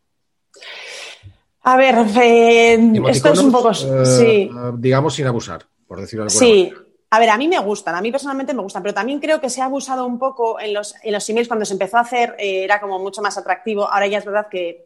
A 1.63 1.77
ver, 1.77 1.95
eh, 2.21 2.93
esto 3.09 3.33
es 3.33 3.39
un 3.39 3.53
poco... 3.53 3.73
sí. 3.73 4.51
Digamos 4.77 5.15
sin 5.15 5.27
abusar 5.27 5.65
por 5.95 6.03
decirlo 6.03 6.29
Sí. 6.29 6.73
A 7.11 7.19
ver, 7.21 7.31
a 7.31 7.39
mí 7.39 7.47
me 7.47 7.61
gustan, 7.61 7.95
a 7.95 8.01
mí 8.01 8.11
personalmente 8.11 8.55
me 8.55 8.63
gustan, 8.63 8.83
pero 8.83 8.93
también 8.93 9.21
creo 9.21 9.41
que 9.41 9.49
se 9.49 9.63
ha 9.63 9.67
abusado 9.67 10.05
un 10.05 10.19
poco 10.19 10.59
en 10.59 10.75
los, 10.75 10.97
en 11.01 11.13
los 11.13 11.29
emails 11.31 11.47
cuando 11.47 11.65
se 11.65 11.75
empezó 11.75 11.99
a 11.99 12.01
hacer, 12.01 12.35
eh, 12.41 12.65
era 12.65 12.81
como 12.81 12.99
mucho 12.99 13.23
más 13.23 13.39
atractivo. 13.39 13.89
Ahora 13.89 14.09
ya 14.09 14.19
es 14.19 14.25
verdad 14.25 14.49
que, 14.51 14.85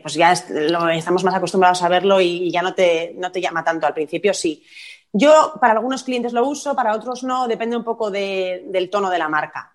pues 0.00 0.14
ya 0.14 0.32
estamos 0.32 1.22
más 1.22 1.34
acostumbrados 1.34 1.82
a 1.82 1.88
verlo 1.90 2.18
y, 2.18 2.50
ya 2.50 2.62
no 2.62 2.74
te, 2.74 3.12
no 3.18 3.30
te 3.30 3.42
llama 3.42 3.62
tanto. 3.62 3.86
Al 3.86 3.92
principio 3.92 4.32
sí. 4.32 4.64
Yo 5.12 5.52
para 5.60 5.74
algunos 5.74 6.02
clientes 6.02 6.32
lo 6.32 6.48
uso, 6.48 6.74
para 6.74 6.94
otros 6.94 7.22
no, 7.24 7.46
depende 7.46 7.76
un 7.76 7.84
poco 7.84 8.10
del 8.10 8.88
tono 8.90 9.10
de 9.10 9.18
la 9.18 9.28
marca. 9.28 9.73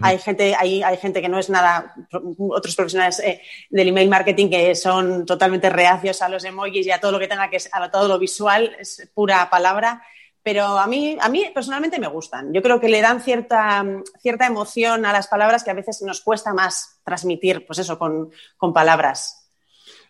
Hay 0.00 0.18
gente, 0.18 0.54
hay, 0.54 0.82
hay, 0.82 0.96
gente 0.96 1.20
que 1.20 1.28
no 1.28 1.38
es 1.38 1.50
nada, 1.50 1.94
otros 2.38 2.74
profesionales 2.74 3.20
eh, 3.20 3.42
del 3.68 3.88
email 3.88 4.08
marketing 4.08 4.48
que 4.48 4.74
son 4.74 5.26
totalmente 5.26 5.68
reacios 5.68 6.22
a 6.22 6.30
los 6.30 6.42
emojis 6.44 6.86
y 6.86 6.90
a 6.90 7.00
todo 7.00 7.12
lo 7.12 7.18
que 7.18 7.28
tenga 7.28 7.50
que 7.50 7.58
a 7.70 7.90
todo 7.90 8.08
lo 8.08 8.18
visual, 8.18 8.74
es 8.78 9.06
pura 9.12 9.50
palabra. 9.50 10.02
pero 10.42 10.78
a 10.78 10.86
mí, 10.86 11.18
a 11.20 11.28
mí 11.28 11.50
personalmente 11.54 11.98
me 11.98 12.08
gustan. 12.08 12.52
Yo 12.52 12.62
creo 12.62 12.80
que 12.80 12.88
le 12.88 13.02
dan 13.02 13.20
cierta, 13.20 13.84
cierta 14.20 14.46
emoción 14.46 15.04
a 15.04 15.12
las 15.12 15.26
palabras 15.26 15.64
que 15.64 15.70
a 15.70 15.74
veces 15.74 16.00
nos 16.02 16.22
cuesta 16.22 16.54
más 16.54 17.00
transmitir, 17.04 17.66
pues 17.66 17.78
eso, 17.78 17.98
con, 17.98 18.30
con 18.56 18.72
palabras. 18.72 19.43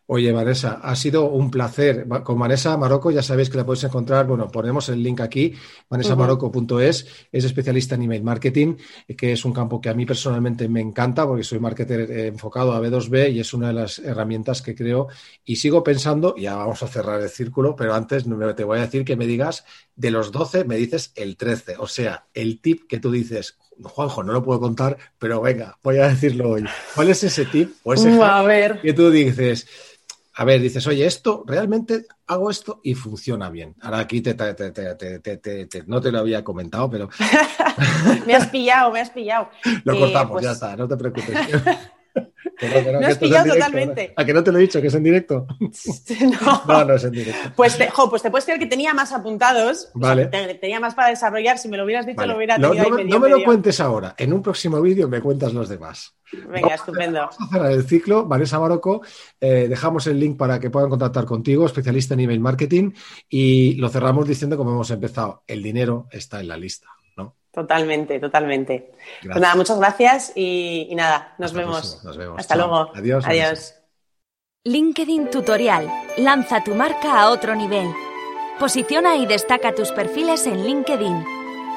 Oye, 0.06 0.32
Vanessa, 0.32 0.80
ha 0.82 0.94
sido 0.96 1.30
un 1.30 1.50
placer. 1.50 2.06
Con 2.24 2.38
Vanessa 2.38 2.76
Marocco 2.76 3.10
ya 3.10 3.22
sabéis 3.22 3.48
que 3.48 3.56
la 3.56 3.64
podéis 3.64 3.84
encontrar, 3.84 4.26
bueno, 4.26 4.48
ponemos 4.48 4.90
el 4.90 5.02
link 5.02 5.20
aquí, 5.20 5.54
vanessamarocco.es, 5.88 7.06
es 7.32 7.44
especialista 7.44 7.94
en 7.94 8.02
email 8.02 8.22
marketing, 8.22 8.76
que 9.16 9.32
es 9.32 9.46
un 9.46 9.54
campo 9.54 9.80
que 9.80 9.88
a 9.88 9.94
mí 9.94 10.04
personalmente 10.04 10.68
me 10.68 10.82
encanta 10.82 11.26
porque 11.26 11.42
soy 11.42 11.58
marketer 11.58 12.10
eh, 12.10 12.26
enfocado 12.26 12.74
a 12.74 12.80
B2B 12.82 13.32
y 13.32 13.40
es 13.40 13.54
una 13.54 13.68
de 13.68 13.74
las 13.74 13.98
herramientas 13.98 14.60
que 14.60 14.74
creo 14.74 15.08
y 15.42 15.56
sigo 15.56 15.82
pensando, 15.82 16.34
ya 16.36 16.54
vamos 16.54 16.82
a 16.82 16.88
cerrar 16.88 17.22
el 17.22 17.30
círculo, 17.30 17.74
pero 17.74 17.94
antes 17.94 18.24
te 18.56 18.64
voy 18.64 18.78
a 18.78 18.82
decir 18.82 19.06
que 19.06 19.16
me 19.16 19.26
digas, 19.26 19.64
de 19.96 20.10
los 20.10 20.32
12 20.32 20.64
me 20.64 20.76
dices 20.76 21.12
el 21.14 21.38
13, 21.38 21.76
o 21.78 21.86
sea, 21.86 22.26
el 22.34 22.60
tip 22.60 22.86
que 22.88 23.00
tú 23.00 23.10
dices, 23.10 23.56
Juanjo, 23.82 24.22
no 24.22 24.32
lo 24.32 24.42
puedo 24.42 24.60
contar, 24.60 24.98
pero 25.18 25.40
venga, 25.40 25.78
voy 25.82 25.98
a 25.98 26.08
decirlo 26.08 26.50
hoy. 26.50 26.64
¿Cuál 26.94 27.10
es 27.10 27.24
ese 27.24 27.44
tip 27.46 27.72
o 27.82 27.94
ese 27.94 28.10
a 28.20 28.42
ver. 28.42 28.80
que 28.80 28.92
tú 28.92 29.10
dices? 29.10 29.66
A 30.36 30.44
ver, 30.44 30.60
dices, 30.60 30.84
oye, 30.88 31.06
esto 31.06 31.44
realmente 31.46 32.06
hago 32.26 32.50
esto 32.50 32.80
y 32.82 32.94
funciona 32.94 33.50
bien. 33.50 33.76
Ahora 33.80 34.00
aquí 34.00 34.20
te, 34.20 34.34
no 35.86 36.00
te 36.00 36.10
lo 36.10 36.18
había 36.18 36.42
comentado, 36.42 36.90
pero. 36.90 37.08
me 38.26 38.34
has 38.34 38.48
pillado, 38.48 38.90
me 38.90 39.00
has 39.00 39.10
pillado. 39.10 39.48
Lo 39.84 39.96
cortamos, 39.96 40.32
pues 40.32 40.44
ya 40.44 40.52
está, 40.52 40.76
no 40.76 40.88
te 40.88 40.96
preocupes. 40.96 41.38
no, 42.60 43.06
has 43.06 43.18
pillado 43.18 43.52
totalmente. 43.52 44.12
¿A 44.16 44.24
que 44.24 44.32
no 44.32 44.44
te 44.44 44.52
lo 44.52 44.58
he 44.58 44.62
dicho? 44.62 44.80
¿Que 44.80 44.88
es 44.88 44.94
en 44.94 45.02
directo? 45.02 45.46
no. 45.60 46.62
no, 46.66 46.84
no 46.84 46.94
es 46.94 47.04
en 47.04 47.12
directo. 47.12 47.52
Pues 47.56 47.76
te, 47.78 47.88
pues 48.10 48.22
te 48.22 48.30
puedes 48.30 48.44
creer 48.44 48.58
que 48.58 48.66
tenía 48.66 48.94
más 48.94 49.12
apuntados. 49.12 49.90
Vale. 49.94 50.26
tenía 50.60 50.80
más 50.80 50.94
para 50.94 51.08
desarrollar. 51.08 51.58
Si 51.58 51.68
me 51.68 51.76
lo 51.76 51.84
hubieras 51.84 52.06
dicho, 52.06 52.24
lo 52.26 52.36
hubiera 52.36 52.56
tenido 52.56 52.74
No, 52.74 52.96
ahí 52.96 53.04
no 53.04 53.20
me 53.20 53.28
lo 53.28 53.42
cuentes 53.44 53.80
ahora. 53.80 54.14
En 54.18 54.32
un 54.32 54.42
próximo 54.42 54.80
vídeo 54.80 55.08
me 55.08 55.20
cuentas 55.20 55.52
los 55.52 55.68
demás. 55.68 56.14
Venga, 56.48 56.74
estupendo. 56.74 57.20
Vamos 57.20 57.36
a 57.40 57.48
cerrar 57.48 57.72
el 57.72 57.84
ciclo. 57.86 58.26
Vanessa 58.26 58.58
Marocco, 58.58 59.02
eh, 59.40 59.66
dejamos 59.68 60.06
el 60.06 60.18
link 60.18 60.36
para 60.36 60.58
que 60.58 60.70
puedan 60.70 60.90
contactar 60.90 61.24
contigo, 61.24 61.66
especialista 61.66 62.14
en 62.14 62.20
email 62.20 62.40
marketing, 62.40 62.92
y 63.28 63.74
lo 63.74 63.88
cerramos 63.88 64.26
diciendo 64.26 64.56
como 64.56 64.72
hemos 64.72 64.90
empezado. 64.90 65.44
El 65.46 65.62
dinero 65.62 66.08
está 66.10 66.40
en 66.40 66.48
la 66.48 66.56
lista. 66.56 66.88
Totalmente, 67.54 68.18
totalmente. 68.18 68.92
Pues 69.22 69.40
nada, 69.40 69.54
muchas 69.54 69.78
gracias 69.78 70.32
y, 70.34 70.92
nada, 70.94 71.34
nos 71.38 71.52
vemos. 71.52 72.02
nos 72.04 72.16
vemos. 72.16 72.38
Hasta 72.38 72.56
luego. 72.56 72.90
Adiós. 72.94 73.24
Adiós. 73.26 73.74
LinkedIn 74.64 75.30
Tutorial. 75.30 75.88
Lanza 76.18 76.64
tu 76.64 76.74
marca 76.74 77.20
a 77.20 77.30
otro 77.30 77.54
nivel. 77.54 77.86
Posiciona 78.58 79.16
y 79.16 79.26
destaca 79.26 79.74
tus 79.74 79.92
perfiles 79.92 80.46
en 80.46 80.64
LinkedIn. 80.64 81.24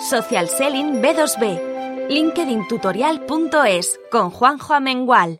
Social 0.10 0.48
Selling 0.48 1.02
B2B. 1.02 2.08
LinkedIntutorial.es 2.10 4.00
con 4.10 4.30
Juanjo 4.30 4.74
Amengual. 4.74 5.40